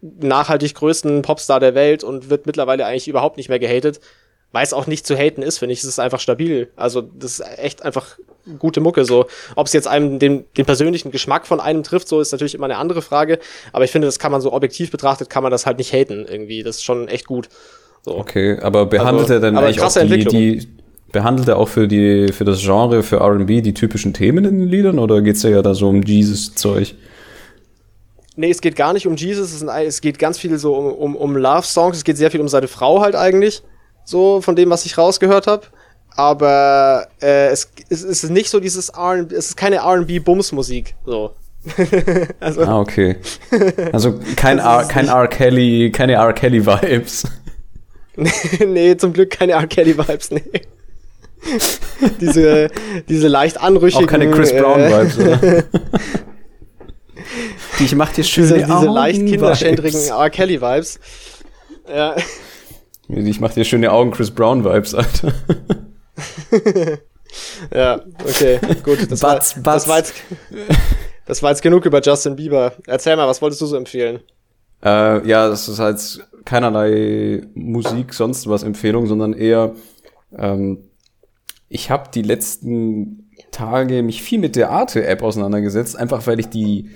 [0.00, 4.00] nachhaltig größten Popstar der Welt und wird mittlerweile eigentlich überhaupt nicht mehr gehatet,
[4.52, 5.80] weil es auch nicht zu haten ist, finde ich.
[5.80, 6.70] Es ist einfach stabil.
[6.76, 8.18] Also das ist echt einfach
[8.58, 9.04] gute Mucke.
[9.04, 12.54] So, ob es jetzt einem den, den persönlichen Geschmack von einem trifft, so ist natürlich
[12.54, 13.40] immer eine andere Frage.
[13.72, 16.26] Aber ich finde, das kann man so objektiv betrachtet, kann man das halt nicht haten
[16.28, 16.62] irgendwie.
[16.62, 17.48] Das ist schon echt gut.
[18.06, 18.18] So.
[18.18, 20.68] Okay, aber behandelt also, er dann eigentlich auch die, die,
[21.10, 24.68] behandelt er auch für die, für das Genre, für R&B die typischen Themen in den
[24.68, 26.94] Liedern oder geht's ja da so um Jesus-Zeug?
[28.36, 31.16] Nee, es geht gar nicht um Jesus, es, es geht ganz viel so um, um,
[31.16, 33.64] um Love-Songs, es geht sehr viel um seine Frau halt eigentlich,
[34.04, 35.66] so von dem, was ich rausgehört habe.
[36.10, 41.32] Aber äh, es, es ist nicht so dieses R&B, es ist keine R&B-Bums-Musik, so.
[42.38, 43.16] also, ah, okay.
[43.92, 45.26] Also kein R, kein R.
[45.26, 46.32] Kelly, keine R.
[46.32, 47.24] Kelly-Vibes.
[48.66, 49.66] nee, zum Glück keine R.
[49.66, 50.42] Kelly-Vibes, nee.
[52.20, 52.68] diese,
[53.08, 54.06] diese leicht anrüchigen.
[54.06, 55.38] Auch keine Chris Brown-Vibes, äh, oder?
[57.78, 60.30] die ich mach dir schön diese, diese leicht kinderschändrigen R.
[60.30, 60.98] Kelly-Vibes.
[61.88, 62.16] Ja.
[63.08, 65.32] Ich mach dir schöne Augen Chris Brown Vibes, Alter.
[67.72, 69.10] ja, okay, gut.
[69.10, 69.54] Das, Butz, war, Butz.
[69.62, 70.14] das, war jetzt,
[71.26, 72.72] das war jetzt genug über Justin Bieber.
[72.86, 74.20] Erzähl mal, was wolltest du so empfehlen?
[74.84, 79.74] Äh, ja, das ist halt keinerlei Musik, sonst was Empfehlung, sondern eher,
[80.34, 80.78] ähm,
[81.68, 86.90] ich habe die letzten Tage mich viel mit der Arte-App auseinandergesetzt, einfach weil ich die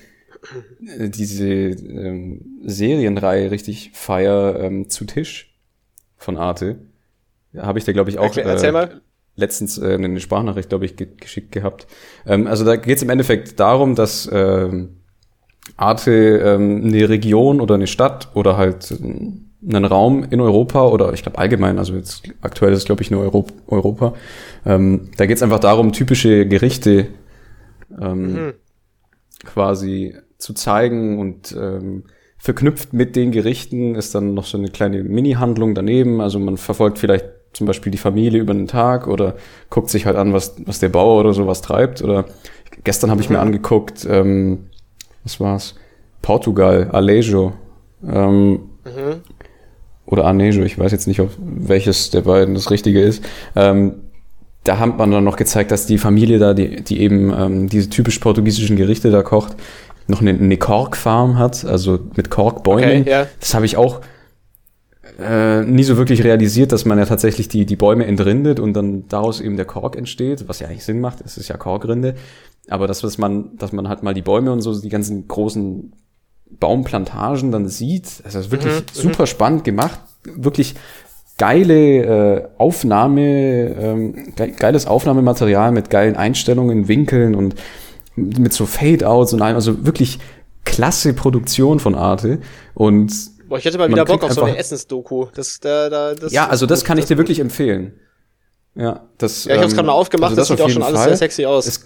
[0.99, 5.59] äh, diese ähm, Serienreihe richtig feier ähm, zu Tisch
[6.17, 6.79] von Arte.
[7.57, 8.89] Habe ich da, glaube ich, auch äh,
[9.37, 11.87] letztens äh, eine Sprachnachricht, glaube ich, ge geschickt gehabt.
[12.25, 15.00] Ähm, also da geht es im Endeffekt darum, dass ähm,
[15.77, 21.23] Arte ähm, eine Region oder eine Stadt oder halt einen Raum in Europa oder ich
[21.23, 24.15] glaube allgemein, also jetzt aktuell ist es glaube ich nur Euro Europa.
[24.65, 27.09] Ähm, da geht es einfach darum, typische Gerichte
[28.01, 28.53] ähm, mhm.
[29.45, 32.05] quasi zu zeigen und ähm,
[32.39, 36.23] verknüpft mit den Gerichten ist dann noch so eine kleine Mini-Handlung daneben.
[36.23, 39.35] Also man verfolgt vielleicht zum Beispiel die Familie über den Tag oder
[39.69, 42.01] guckt sich halt an, was, was der Bauer oder sowas treibt.
[42.01, 42.25] Oder
[42.83, 43.43] gestern habe ich mir mhm.
[43.43, 44.70] angeguckt, ähm,
[45.25, 45.75] was war's?
[46.23, 47.53] Portugal, Alejo.
[48.07, 48.51] Ähm,
[48.85, 49.21] mhm.
[50.07, 53.25] Oder Anejo, ich weiß jetzt nicht, auf welches der beiden das Richtige ist.
[53.55, 53.95] Ähm,
[54.65, 57.89] da hat man dann noch gezeigt, dass die Familie da, die, die eben ähm, diese
[57.89, 59.57] typisch portugiesischen Gerichte da kocht,
[60.09, 63.03] noch eine, eine Korkfarm hat, also mit Korkbäumen.
[63.03, 63.27] Okay, ja.
[63.39, 64.01] Das habe ich auch
[65.21, 69.09] äh, nie so wirklich realisiert, dass man ja tatsächlich die, die Bäume entrindet und dann
[69.09, 72.15] daraus eben der Kork entsteht, was ja eigentlich Sinn macht, es ist ja Korkrinde.
[72.69, 75.93] Aber das, was man, dass man halt mal die Bäume und so, die ganzen großen
[76.51, 80.75] Baumplantagen dann sieht, also das ist wirklich mhm, mhm, super spannend gemacht, wirklich
[81.39, 87.55] geile äh, Aufnahme, ähm, ge geiles Aufnahmematerial mit geilen Einstellungen, Winkeln und
[88.15, 90.19] mit so Fade-Outs und allem, also wirklich
[90.65, 92.41] klasse Produktion von Arte
[92.75, 93.13] und
[93.49, 95.27] Boah, ich hätte mal wieder Bock auf so eine Essensdoku.
[95.35, 97.95] Das, da, da, das ja, also das kann ich dir wirklich empfehlen.
[98.77, 99.45] Ja, das.
[99.45, 100.95] Ja, ich hab's ähm, gerade mal aufgemacht, also das, das sieht auch schon Fall.
[100.95, 101.67] alles sehr sexy aus.
[101.67, 101.85] Es,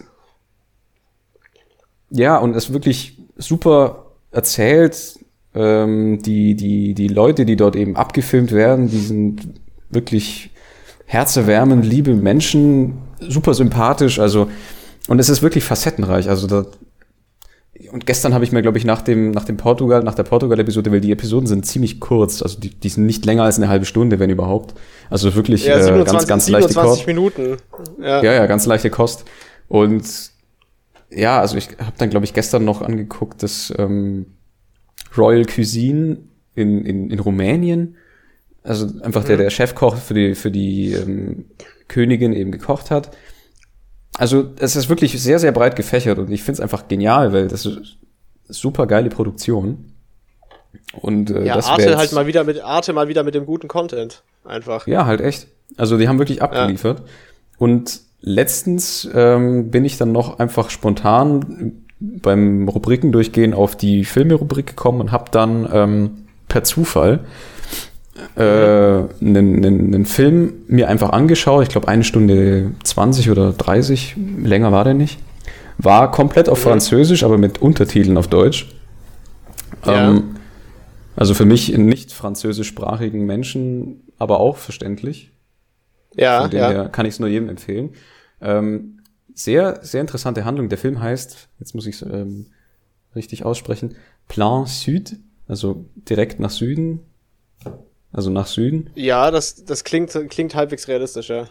[2.15, 5.19] ja, und es wirklich super erzählt.
[5.55, 9.49] Ähm, die, die, die Leute, die dort eben abgefilmt werden, die sind
[9.89, 10.51] wirklich
[11.07, 14.49] herzerwärmend, liebe Menschen, super sympathisch, also,
[15.07, 16.67] und es ist wirklich facettenreich, also da,
[17.93, 20.91] und gestern habe ich mir, glaube ich, nach dem, nach dem Portugal, nach der Portugal-Episode,
[20.91, 23.85] weil die Episoden sind ziemlich kurz, also die, die sind nicht länger als eine halbe
[23.85, 24.75] Stunde, wenn überhaupt.
[25.11, 27.07] Also wirklich ja, 27, äh, ganz, ganz leichte Kost.
[27.07, 27.57] Minuten.
[28.01, 28.23] Ja.
[28.23, 29.25] ja, ja, ganz leichte Kost.
[29.69, 30.05] Und
[31.15, 34.27] ja, also ich habe dann, glaube ich, gestern noch angeguckt, dass ähm,
[35.17, 36.19] Royal Cuisine
[36.55, 37.97] in, in, in Rumänien,
[38.63, 39.29] also einfach mhm.
[39.29, 41.47] der, der Chefkoch für die, für die ähm,
[41.89, 43.17] Königin eben gekocht hat.
[44.17, 47.49] Also es ist wirklich sehr, sehr breit gefächert und ich finde es einfach genial, weil
[47.49, 47.99] das ist
[48.49, 49.93] super geile Produktion.
[51.01, 53.69] Und äh, ja, das Arte halt mal wieder mit Arte mal wieder mit dem guten
[53.69, 54.87] Content einfach.
[54.87, 55.49] Ja, halt echt.
[55.77, 57.01] Also die haben wirklich abgeliefert.
[57.01, 57.05] Ja.
[57.59, 64.67] Und letztens ähm, bin ich dann noch einfach spontan beim Rubriken durchgehen auf die Filme-Rubrik
[64.67, 66.11] gekommen und habe dann ähm,
[66.49, 67.21] per Zufall
[68.37, 71.65] äh, einen, einen, einen Film mir einfach angeschaut.
[71.65, 75.19] Ich glaube, eine Stunde 20 oder 30, länger war der nicht.
[75.77, 78.69] War komplett auf Französisch, aber mit Untertiteln auf Deutsch.
[79.85, 80.11] Ja.
[80.11, 80.37] Ähm,
[81.17, 85.31] also für mich in nicht französischsprachigen Menschen, aber auch verständlich.
[86.17, 86.71] Ja, Von dem ja.
[86.71, 87.91] her kann ich es nur jedem empfehlen.
[88.45, 89.01] Ähm,
[89.35, 90.69] sehr, sehr interessante Handlung.
[90.69, 92.47] Der Film heißt, jetzt muss ich es ähm,
[93.17, 93.97] richtig aussprechen,
[94.29, 95.17] Plan Sud,
[95.49, 97.01] also direkt nach Süden.
[98.13, 98.91] Also nach Süden.
[98.95, 101.49] Ja, das, das klingt, klingt halbwegs realistisch, ja.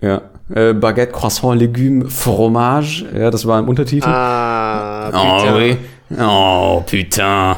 [0.00, 0.30] Ja.
[0.52, 3.06] Äh, Baguette, Croissant, Légumes, Fromage.
[3.14, 4.08] Ja, das war im Untertitel.
[4.08, 5.54] Ah, putain.
[5.54, 5.76] Oh, oui.
[6.18, 7.56] oh putain.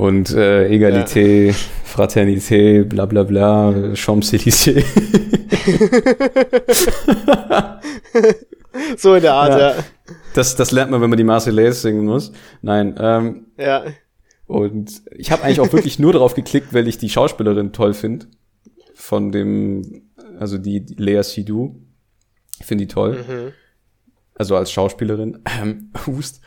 [0.00, 1.54] Und äh, Egalité, ja.
[1.84, 4.82] Fraternité, bla bla bla, Champs-Élysées.
[8.96, 9.58] so in der Art, ja.
[9.58, 9.74] ja.
[10.32, 12.32] Das, das lernt man, wenn man die Marseillaise singen muss.
[12.62, 12.94] Nein.
[12.98, 13.84] Ähm, ja.
[14.46, 18.24] Und ich habe eigentlich auch wirklich nur darauf geklickt, weil ich die Schauspielerin toll finde.
[18.94, 21.76] Von dem, also die, die Lea Sidou.
[22.58, 23.22] Ich finde die toll.
[23.28, 23.52] Mhm.
[24.34, 25.42] Also als Schauspielerin.
[25.60, 26.40] Ähm, Hust.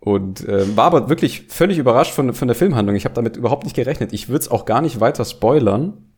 [0.00, 2.96] Und äh, war aber wirklich völlig überrascht von, von der Filmhandlung.
[2.96, 4.12] Ich habe damit überhaupt nicht gerechnet.
[4.14, 6.10] Ich würde es auch gar nicht weiter spoilern,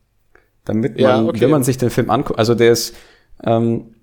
[0.63, 1.41] damit man, ja, okay.
[1.41, 2.95] wenn man sich den Film anguckt, also der ist
[3.43, 3.95] ähm,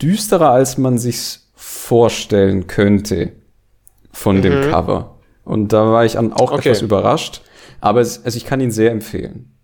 [0.00, 3.32] düsterer, als man sich's vorstellen könnte
[4.12, 4.42] von mhm.
[4.42, 5.18] dem Cover.
[5.44, 6.68] Und da war ich auch okay.
[6.68, 7.42] etwas überrascht.
[7.80, 9.57] Aber es, also ich kann ihn sehr empfehlen.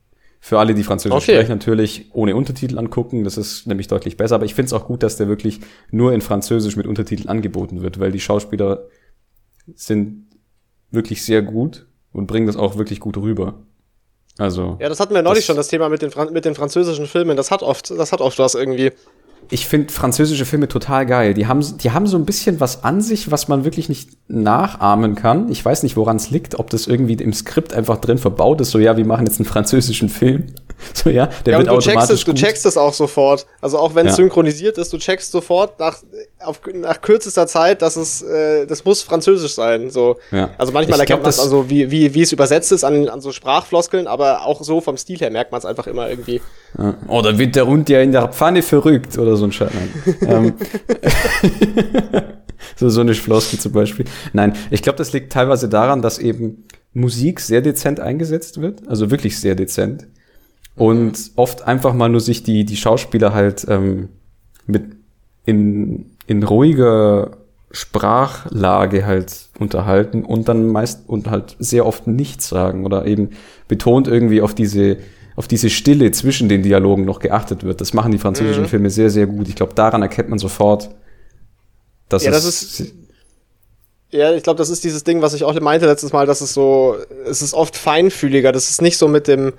[0.45, 1.37] Für alle, die Französisch okay.
[1.37, 3.25] sprechen, natürlich ohne Untertitel angucken.
[3.25, 4.35] Das ist nämlich deutlich besser.
[4.35, 7.81] Aber ich finde es auch gut, dass der wirklich nur in Französisch mit Untertiteln angeboten
[7.81, 8.87] wird, weil die Schauspieler
[9.75, 10.27] sind
[10.91, 13.55] wirklich sehr gut und bringen das auch wirklich gut rüber.
[14.37, 14.77] Also.
[14.83, 17.39] Ja, das hatten wir neulich schon, das Thema mit den, mit den französischen Filmen.
[17.39, 18.93] Das hat oft, das hat oft was irgendwie
[19.51, 21.35] ich finde französische Filme total geil.
[21.35, 25.15] Die haben, die haben so ein bisschen was an sich, was man wirklich nicht nachahmen
[25.15, 25.51] kann.
[25.51, 28.71] Ich weiß nicht, woran es liegt, ob das irgendwie im Skript einfach drin verbaut ist.
[28.71, 30.47] So, ja, wir machen jetzt einen französischen Film.
[30.93, 31.95] So, ja, der ja, wird du automatisch.
[31.95, 33.47] Checkst es, du checkst es auch sofort.
[33.61, 34.25] Also auch wenn es ja.
[34.25, 35.97] synchronisiert ist, du checkst sofort nach,
[36.45, 39.91] auf, nach kürzester Zeit, dass es, äh, das muss französisch sein.
[39.91, 40.19] So.
[40.31, 40.51] Ja.
[40.59, 43.21] Also manchmal ich erkennt man es also, wie, wie, wie es übersetzt ist an, an
[43.21, 46.41] so Sprachfloskeln, aber auch so vom Stil her merkt man es einfach immer irgendwie.
[46.79, 46.95] Ja.
[47.09, 49.73] Oh, da wird der Hund ja in der Pfanne verrückt oder so ein Scheiß.
[50.27, 50.55] ähm,
[52.77, 54.07] so, so eine Floskel zum Beispiel.
[54.33, 59.11] Nein, ich glaube, das liegt teilweise daran, dass eben Musik sehr dezent eingesetzt wird, also
[59.11, 60.07] wirklich sehr dezent.
[60.77, 64.09] Und oft einfach mal nur sich die, die Schauspieler halt ähm,
[64.67, 64.85] mit
[65.45, 67.37] in, in ruhiger
[67.71, 73.31] Sprachlage halt unterhalten und dann meist und halt sehr oft nichts sagen oder eben
[73.67, 74.99] betont irgendwie auf diese
[75.37, 77.81] auf diese Stille zwischen den Dialogen noch geachtet wird.
[77.81, 78.69] Das machen die französischen mhm.
[78.69, 79.49] Filme sehr, sehr gut.
[79.49, 80.91] Ich glaube, daran erkennt man sofort,
[82.09, 82.93] dass ja, das ist.
[84.11, 86.55] Ja, ich glaube, das ist dieses Ding, was ich auch meinte letztes Mal, dass es
[86.55, 88.53] so, es ist oft feinfühliger.
[88.53, 89.55] Das ist nicht so mit dem,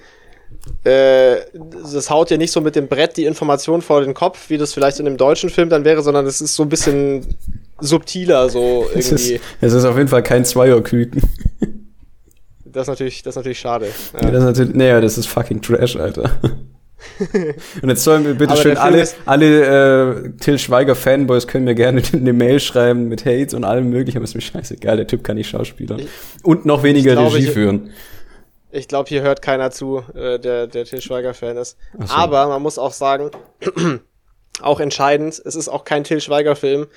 [0.84, 1.38] äh,
[1.84, 4.74] das haut ja nicht so mit dem Brett die Information vor den Kopf, wie das
[4.74, 7.26] vielleicht in einem deutschen Film dann wäre, sondern es ist so ein bisschen
[7.80, 9.00] subtiler, so irgendwie.
[9.00, 11.22] Es ist, es ist auf jeden Fall kein Zweierküken.
[12.64, 13.88] Das ist natürlich, das ist natürlich schade.
[14.14, 14.20] Ja.
[14.20, 16.40] ja das ist natürlich, naja, das ist fucking Trash, Alter.
[17.82, 22.02] Und jetzt sollen wir bitte schön alle, alle äh, Till Schweiger Fanboys können mir gerne
[22.14, 25.36] eine Mail schreiben mit Hates und allem möglichen, aber ist mir scheißegal, der Typ kann
[25.36, 25.98] nicht Schauspieler.
[26.44, 27.88] Und noch weniger glaube, Regie führen.
[27.88, 28.15] Ich,
[28.76, 31.78] ich glaube, hier hört keiner zu, äh, der, der Till Schweiger Fan ist.
[31.98, 32.14] So.
[32.14, 33.32] Aber man muss auch sagen,
[34.62, 36.88] auch entscheidend, es ist auch kein Till Schweiger Film,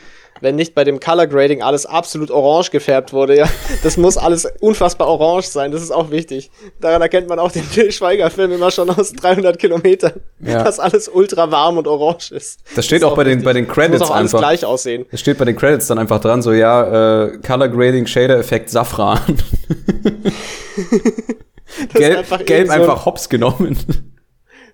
[0.41, 3.49] wenn nicht bei dem Color Grading alles absolut orange gefärbt wurde, ja.
[3.83, 6.51] Das muss alles unfassbar orange sein, das ist auch wichtig.
[6.81, 10.63] Daran erkennt man auch den Till Schweiger Film immer schon aus 300 Kilometern, ja.
[10.65, 12.61] dass alles ultra warm und orange ist.
[12.77, 15.07] Das steht das auch, bei den, bei den Credits das muss auch alles gleich aussehen.
[15.11, 18.71] Das steht bei den Credits dann einfach dran, so, ja, äh, Color Grading, Shader Effekt,
[18.71, 19.39] Safran.
[21.93, 23.77] Gelb einfach, gelb einfach hops genommen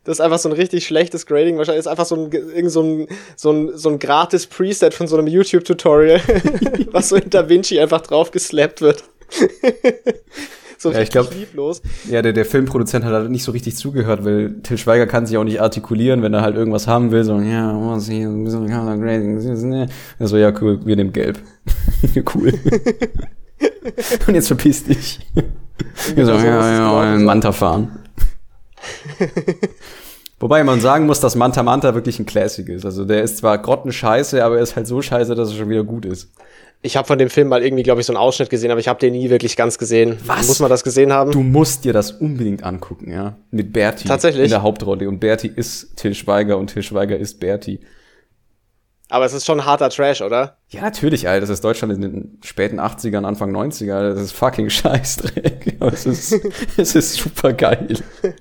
[0.04, 1.56] Das ist einfach so ein richtig schlechtes Grading.
[1.56, 5.08] Wahrscheinlich ist einfach so ein, irgend so ein, so ein, so ein gratis Preset von
[5.08, 6.20] so einem YouTube-Tutorial,
[6.92, 9.02] was so in DaVinci einfach drauf geslappt wird.
[10.78, 11.80] so ja, ich glaub, lieblos.
[12.10, 15.38] Ja, der, der Filmproduzent hat halt nicht so richtig zugehört, weil Till Schweiger kann sich
[15.38, 18.68] auch nicht artikulieren, wenn er halt irgendwas haben will, so, ja, oh, sie, ein bisschen
[18.68, 19.88] Color Grading,
[20.18, 21.38] also ja, cool, wir nehmen gelb.
[22.34, 22.52] cool.
[24.26, 25.20] Und jetzt verpiss dich.
[26.14, 28.00] Wir so, ja, ja, Manta fahren.
[30.40, 32.84] Wobei man sagen muss, dass Manta Manta wirklich ein Classic ist.
[32.84, 35.84] Also der ist zwar grottenscheiße, aber er ist halt so scheiße, dass er schon wieder
[35.84, 36.30] gut ist.
[36.82, 38.88] Ich habe von dem Film mal irgendwie, glaube ich, so einen Ausschnitt gesehen, aber ich
[38.88, 40.18] habe den nie wirklich ganz gesehen.
[40.26, 40.48] Was?
[40.48, 41.30] Muss man das gesehen haben?
[41.30, 43.38] Du musst dir das unbedingt angucken, ja.
[43.50, 44.06] Mit Berti.
[44.06, 44.44] Tatsächlich.
[44.44, 45.08] In der Hauptrolle.
[45.08, 47.80] Und Berti ist Till Schweiger und Till Schweiger ist Berti.
[49.14, 50.56] Aber es ist schon harter Trash, oder?
[50.70, 51.42] Ja, natürlich, Alter.
[51.42, 54.12] Das ist Deutschland in den späten 80ern, Anfang 90er.
[54.12, 55.76] Das ist fucking Scheißdreck.
[55.78, 56.32] Aber es ist,
[56.76, 57.94] es ist super geil.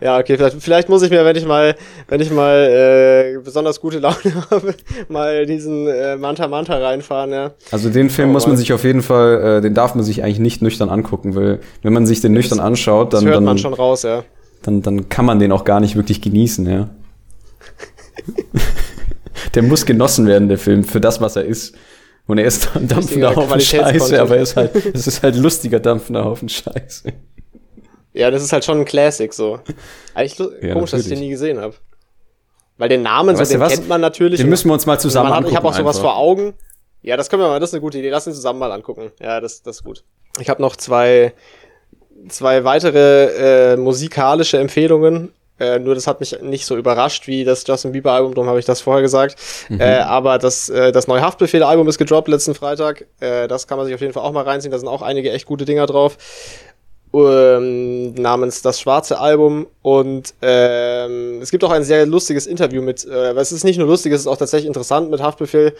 [0.00, 1.76] Ja, okay, vielleicht, vielleicht muss ich mir, wenn ich mal,
[2.08, 4.16] wenn ich mal äh, besonders gute Laune
[4.50, 4.74] habe,
[5.08, 7.50] mal diesen äh, Manta Manta reinfahren, ja.
[7.70, 10.24] Also den Film oh, muss man sich auf jeden Fall, äh, den darf man sich
[10.24, 13.36] eigentlich nicht nüchtern angucken, weil wenn man sich den nüchtern das, anschaut, dann, das hört
[13.36, 14.24] dann, man schon raus, ja.
[14.62, 16.88] Dann, dann kann man den auch gar nicht wirklich genießen, ja.
[19.54, 21.74] Der muss genossen werden, der Film, für das, was er ist.
[22.26, 25.80] Und er ist ein dampfender Haufen Scheiße, aber er ist halt, es ist halt lustiger
[25.80, 27.12] dampfender Haufen Scheiße.
[28.12, 29.60] Ja, das ist halt schon ein Classic so.
[30.14, 30.90] Eigentlich ja, komisch, natürlich.
[30.90, 31.74] dass ich den nie gesehen habe.
[32.76, 34.40] Weil den Namen, so, den kennt man natürlich.
[34.40, 35.52] Den müssen wir uns mal zusammen hat, angucken.
[35.52, 36.12] Ich habe auch sowas einfach.
[36.12, 36.54] vor Augen.
[37.02, 38.10] Ja, das können wir mal, das ist eine gute Idee.
[38.10, 39.12] Lass uns zusammen mal angucken.
[39.20, 40.04] Ja, das, das ist gut.
[40.38, 41.34] Ich habe noch zwei,
[42.28, 45.32] zwei weitere äh, musikalische Empfehlungen.
[45.60, 48.58] Äh, nur das hat mich nicht so überrascht wie das Justin Bieber Album, darum habe
[48.58, 49.36] ich das vorher gesagt.
[49.68, 49.80] Mhm.
[49.80, 53.06] Äh, aber das, äh, das neue Haftbefehl Album ist gedroppt letzten Freitag.
[53.20, 54.72] Äh, das kann man sich auf jeden Fall auch mal reinziehen.
[54.72, 56.16] Da sind auch einige echt gute Dinger drauf
[57.12, 63.04] ähm, namens Das Schwarze Album und ähm, es gibt auch ein sehr lustiges Interview mit,
[63.04, 65.74] äh, es ist nicht nur lustig, es ist auch tatsächlich interessant mit Haftbefehl.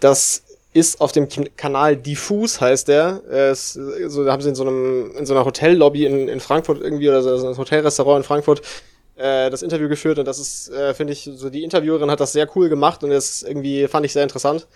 [0.00, 3.22] Das ist auf dem Kanal Diffus heißt der.
[3.28, 6.80] Es, so da haben sie in so einem in so einer Hotellobby in, in Frankfurt
[6.80, 8.62] irgendwie oder so ein Hotelrestaurant in Frankfurt
[9.20, 12.32] äh, das Interview geführt und das ist, äh, finde ich, so die Interviewerin hat das
[12.32, 14.66] sehr cool gemacht und das irgendwie fand ich sehr interessant.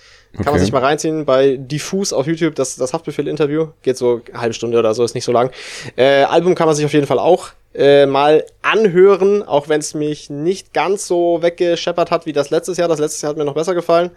[0.42, 3.68] Kann man sich mal reinziehen bei Diffus auf YouTube, das, das Haftbefehl-Interview.
[3.82, 5.50] Geht so eine halbe Stunde oder so, ist nicht so lang.
[5.96, 9.94] Äh, Album kann man sich auf jeden Fall auch äh, mal anhören, auch wenn es
[9.94, 12.88] mich nicht ganz so weggescheppert hat wie das letztes Jahr.
[12.88, 14.10] Das letztes Jahr hat mir noch besser gefallen,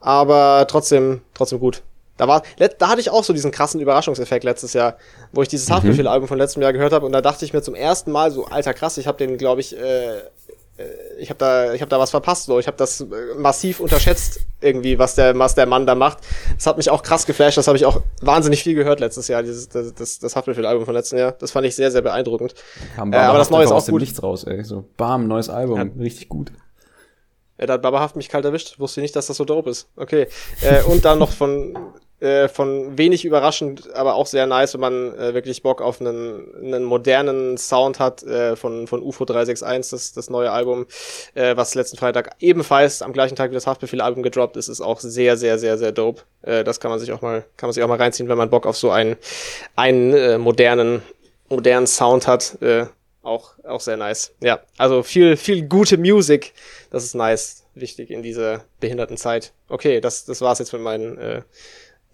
[0.00, 1.82] aber trotzdem, trotzdem gut.
[2.16, 2.42] Da war,
[2.78, 4.96] da hatte ich auch so diesen krassen Überraschungseffekt letztes Jahr,
[5.32, 5.74] wo ich dieses mhm.
[5.74, 8.46] Haftbefehl-Album von letztem Jahr gehört habe und da dachte ich mir zum ersten Mal so,
[8.46, 10.18] alter krass, ich habe den, glaube ich, äh,
[10.76, 10.84] äh,
[11.18, 13.06] ich habe da, ich habe da was verpasst, so, ich habe das äh,
[13.36, 16.18] massiv unterschätzt irgendwie, was der, was der Mann da macht.
[16.54, 19.42] Das hat mich auch krass geflasht, das habe ich auch wahnsinnig viel gehört letztes Jahr,
[19.42, 21.32] dieses, das, das, das Haftbefehl-Album von letztem Jahr.
[21.32, 22.54] Das fand ich sehr, sehr beeindruckend.
[22.96, 24.02] Kam äh, aber das Neue ist auch aus dem gut.
[24.02, 26.02] Nichts raus, ey, so, bam, neues Album, ja.
[26.02, 26.52] richtig gut.
[27.58, 28.80] Ja, da hat Babahaft mich kalt erwischt.
[28.80, 29.88] Wusste nicht, dass das so dope ist.
[29.94, 30.26] Okay.
[30.60, 31.76] Äh, und dann noch von
[32.24, 36.54] äh, von wenig überraschend, aber auch sehr nice, wenn man äh, wirklich Bock auf einen,
[36.56, 40.86] einen modernen Sound hat äh, von, von UFO 361, das, das neue Album,
[41.34, 45.00] äh, was letzten Freitag ebenfalls am gleichen Tag wie das Haftbefehl-Album gedroppt ist, ist auch
[45.00, 46.22] sehr, sehr, sehr, sehr dope.
[46.42, 48.50] Äh, das kann man sich auch mal, kann man sich auch mal reinziehen, wenn man
[48.50, 49.16] Bock auf so einen,
[49.76, 51.02] einen äh, modernen,
[51.50, 52.60] modernen Sound hat.
[52.62, 52.86] Äh,
[53.22, 54.32] auch, auch sehr nice.
[54.40, 56.52] Ja, also viel, viel gute Musik.
[56.90, 57.64] Das ist nice.
[57.74, 59.52] Wichtig in dieser behinderten Zeit.
[59.68, 61.42] Okay, das, das war's jetzt mit meinen äh,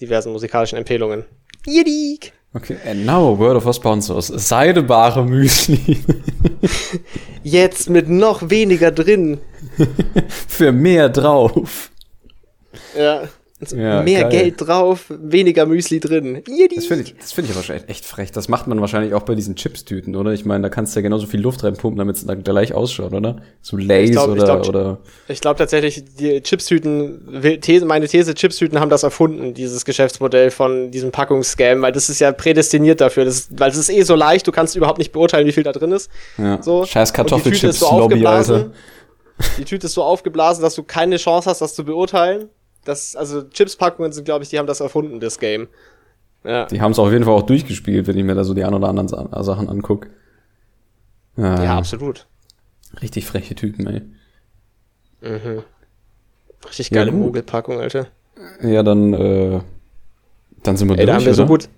[0.01, 1.24] diversen musikalischen Empfehlungen.
[1.66, 2.32] Jidik!
[2.53, 4.26] Okay, and now a word of our sponsors.
[4.26, 6.03] Seidebare Müsli.
[7.44, 9.38] Jetzt mit noch weniger drin.
[10.48, 11.90] Für mehr drauf.
[12.98, 13.28] Ja.
[13.61, 14.30] Also ja, mehr geil.
[14.30, 16.42] Geld drauf, weniger Müsli drin.
[16.74, 18.32] Das finde ich, das finde ich aber echt frech.
[18.32, 20.32] Das macht man wahrscheinlich auch bei diesen Chips-Tüten, oder?
[20.32, 23.12] Ich meine, da kannst du ja genauso viel Luft reinpumpen, damit es dann gleich ausschaut,
[23.12, 23.36] oder?
[23.61, 24.98] So Lays oder, ich glaub, oder.
[25.28, 30.90] Ich glaube tatsächlich, die Chips-Tüten, These, meine These, Chips-Tüten haben das erfunden, dieses Geschäftsmodell von
[30.90, 33.26] diesem Packungsscam, weil das ist ja prädestiniert dafür.
[33.26, 35.72] Das, weil es ist eh so leicht, du kannst überhaupt nicht beurteilen, wie viel da
[35.72, 36.11] drin ist.
[36.38, 36.62] Ja.
[36.62, 36.86] So.
[36.86, 38.70] Scheiß Kartoffelchips-Lobby, Alter.
[39.58, 42.48] Die Tüte ist so aufgeblasen, dass du keine Chance hast, das zu beurteilen.
[42.85, 45.68] Das, also Chips-Packungen sind, glaube ich, die haben das erfunden, das Game.
[46.45, 46.66] Ja.
[46.66, 48.72] Die haben es auf jeden Fall auch durchgespielt, wenn ich mir da so die ein
[48.72, 50.09] oder anderen Sachen angucke.
[51.37, 52.26] Ja, ja, absolut.
[53.03, 54.03] Richtig freche Typen, ey.
[55.20, 55.62] Mhm.
[56.66, 58.07] Richtig geile ja, Mogelpackung, Alter.
[58.62, 59.61] Ja, dann, äh,
[60.62, 61.35] dann sind wir ey, durch, da haben wir oder?
[61.35, 61.68] so gut,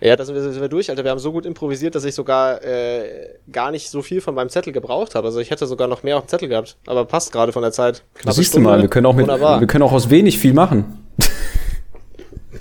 [0.00, 1.04] ja, da sind wir, sind wir durch, Alter.
[1.04, 4.48] Wir haben so gut improvisiert, dass ich sogar äh, gar nicht so viel von meinem
[4.48, 5.26] Zettel gebraucht habe.
[5.26, 6.76] Also ich hätte sogar noch mehr auf dem Zettel gehabt.
[6.86, 8.02] Aber passt gerade von der Zeit.
[8.14, 8.68] Knappe siehst Stunde.
[8.68, 11.06] du mal, wir können auch mit, wir können auch aus wenig viel machen.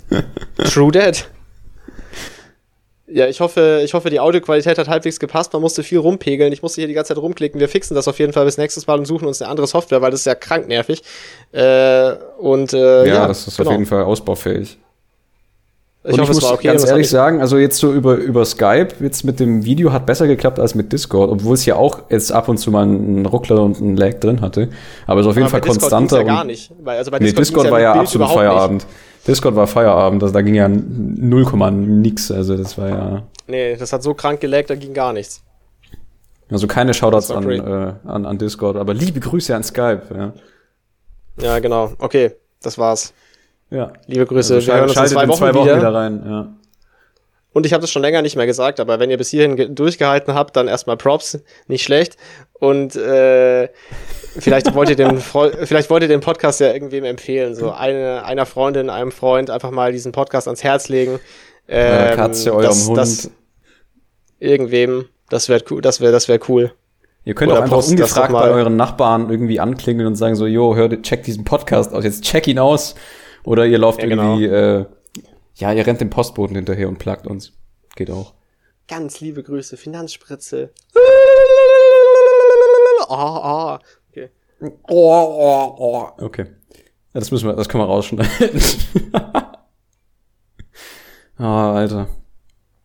[0.65, 1.29] True that.
[3.11, 5.53] Ja, ich hoffe, ich hoffe, die Audioqualität hat halbwegs gepasst.
[5.53, 6.53] Man musste viel rumpegeln.
[6.53, 7.59] Ich musste hier die ganze Zeit rumklicken.
[7.59, 10.01] Wir fixen das auf jeden Fall bis nächstes Mal und suchen uns eine andere Software,
[10.01, 11.01] weil das ist ja krank nervig.
[11.51, 13.69] Äh, und äh, ja, ja, das ist genau.
[13.69, 14.77] auf jeden Fall ausbaufähig.
[16.01, 18.87] Ich und hoffe, ich muss okay, ganz ehrlich sagen, also jetzt so über, über Skype,
[19.01, 22.31] jetzt mit dem Video hat besser geklappt als mit Discord, obwohl es ja auch jetzt
[22.31, 24.69] ab und zu mal einen Ruckler und einen Lag drin hatte.
[25.07, 26.19] Aber es ist auf jeden Aber Fall konstanter.
[26.19, 26.71] Ja gar nicht.
[26.81, 28.83] Weil, also bei Discord, nee, Discord war ja absolut Feierabend.
[28.85, 29.27] Nicht.
[29.27, 33.23] Discord war Feierabend, also da ging ja 0, nix, also das war ja.
[33.47, 35.43] Nee, das hat so krank gelaggt, da ging gar nichts.
[36.49, 40.33] Also keine Shoutouts an, äh, an, an Discord, aber liebe Grüße an Skype, ja.
[41.41, 41.91] Ja, genau.
[41.99, 42.31] Okay,
[42.61, 43.13] das war's.
[43.69, 43.93] Ja.
[44.07, 45.77] Liebe Grüße, also wir hören uns in zwei Wochen, zwei Wochen wieder.
[45.77, 46.53] wieder rein, ja.
[47.51, 50.35] Und ich habe das schon länger nicht mehr gesagt, aber wenn ihr bis hierhin durchgehalten
[50.35, 52.15] habt, dann erstmal Props, nicht schlecht.
[52.53, 53.69] Und äh,
[54.37, 55.19] vielleicht wollt ihr den
[55.63, 59.71] vielleicht wollt ihr den Podcast ja irgendwem empfehlen, so eine einer Freundin, einem Freund einfach
[59.71, 61.19] mal diesen Podcast ans Herz legen.
[61.67, 62.97] Ähm, Katze eurem das, Hund.
[62.97, 63.31] Das,
[64.39, 66.71] irgendwem, das wäre cool, das wäre das wäre cool.
[67.25, 70.75] Ihr könnt Oder auch einfach ungefragt bei euren Nachbarn irgendwie anklingeln und sagen so, jo,
[70.75, 72.95] hör, check diesen Podcast aus, jetzt check ihn aus.
[73.43, 74.37] Oder ihr lauft ja, genau.
[74.37, 74.85] irgendwie, äh,
[75.55, 77.53] ja, ihr rennt dem Postboten hinterher und plagt uns.
[77.95, 78.33] Geht auch.
[78.87, 80.71] Ganz liebe Grüße, Finanzspritze.
[83.11, 83.77] Oh, oh.
[84.09, 84.29] Okay.
[84.61, 86.23] Oh, oh, oh.
[86.23, 86.45] Okay.
[87.13, 88.61] Das müssen wir, das können wir rausschneiden.
[91.41, 92.09] Ah, oh, Alter.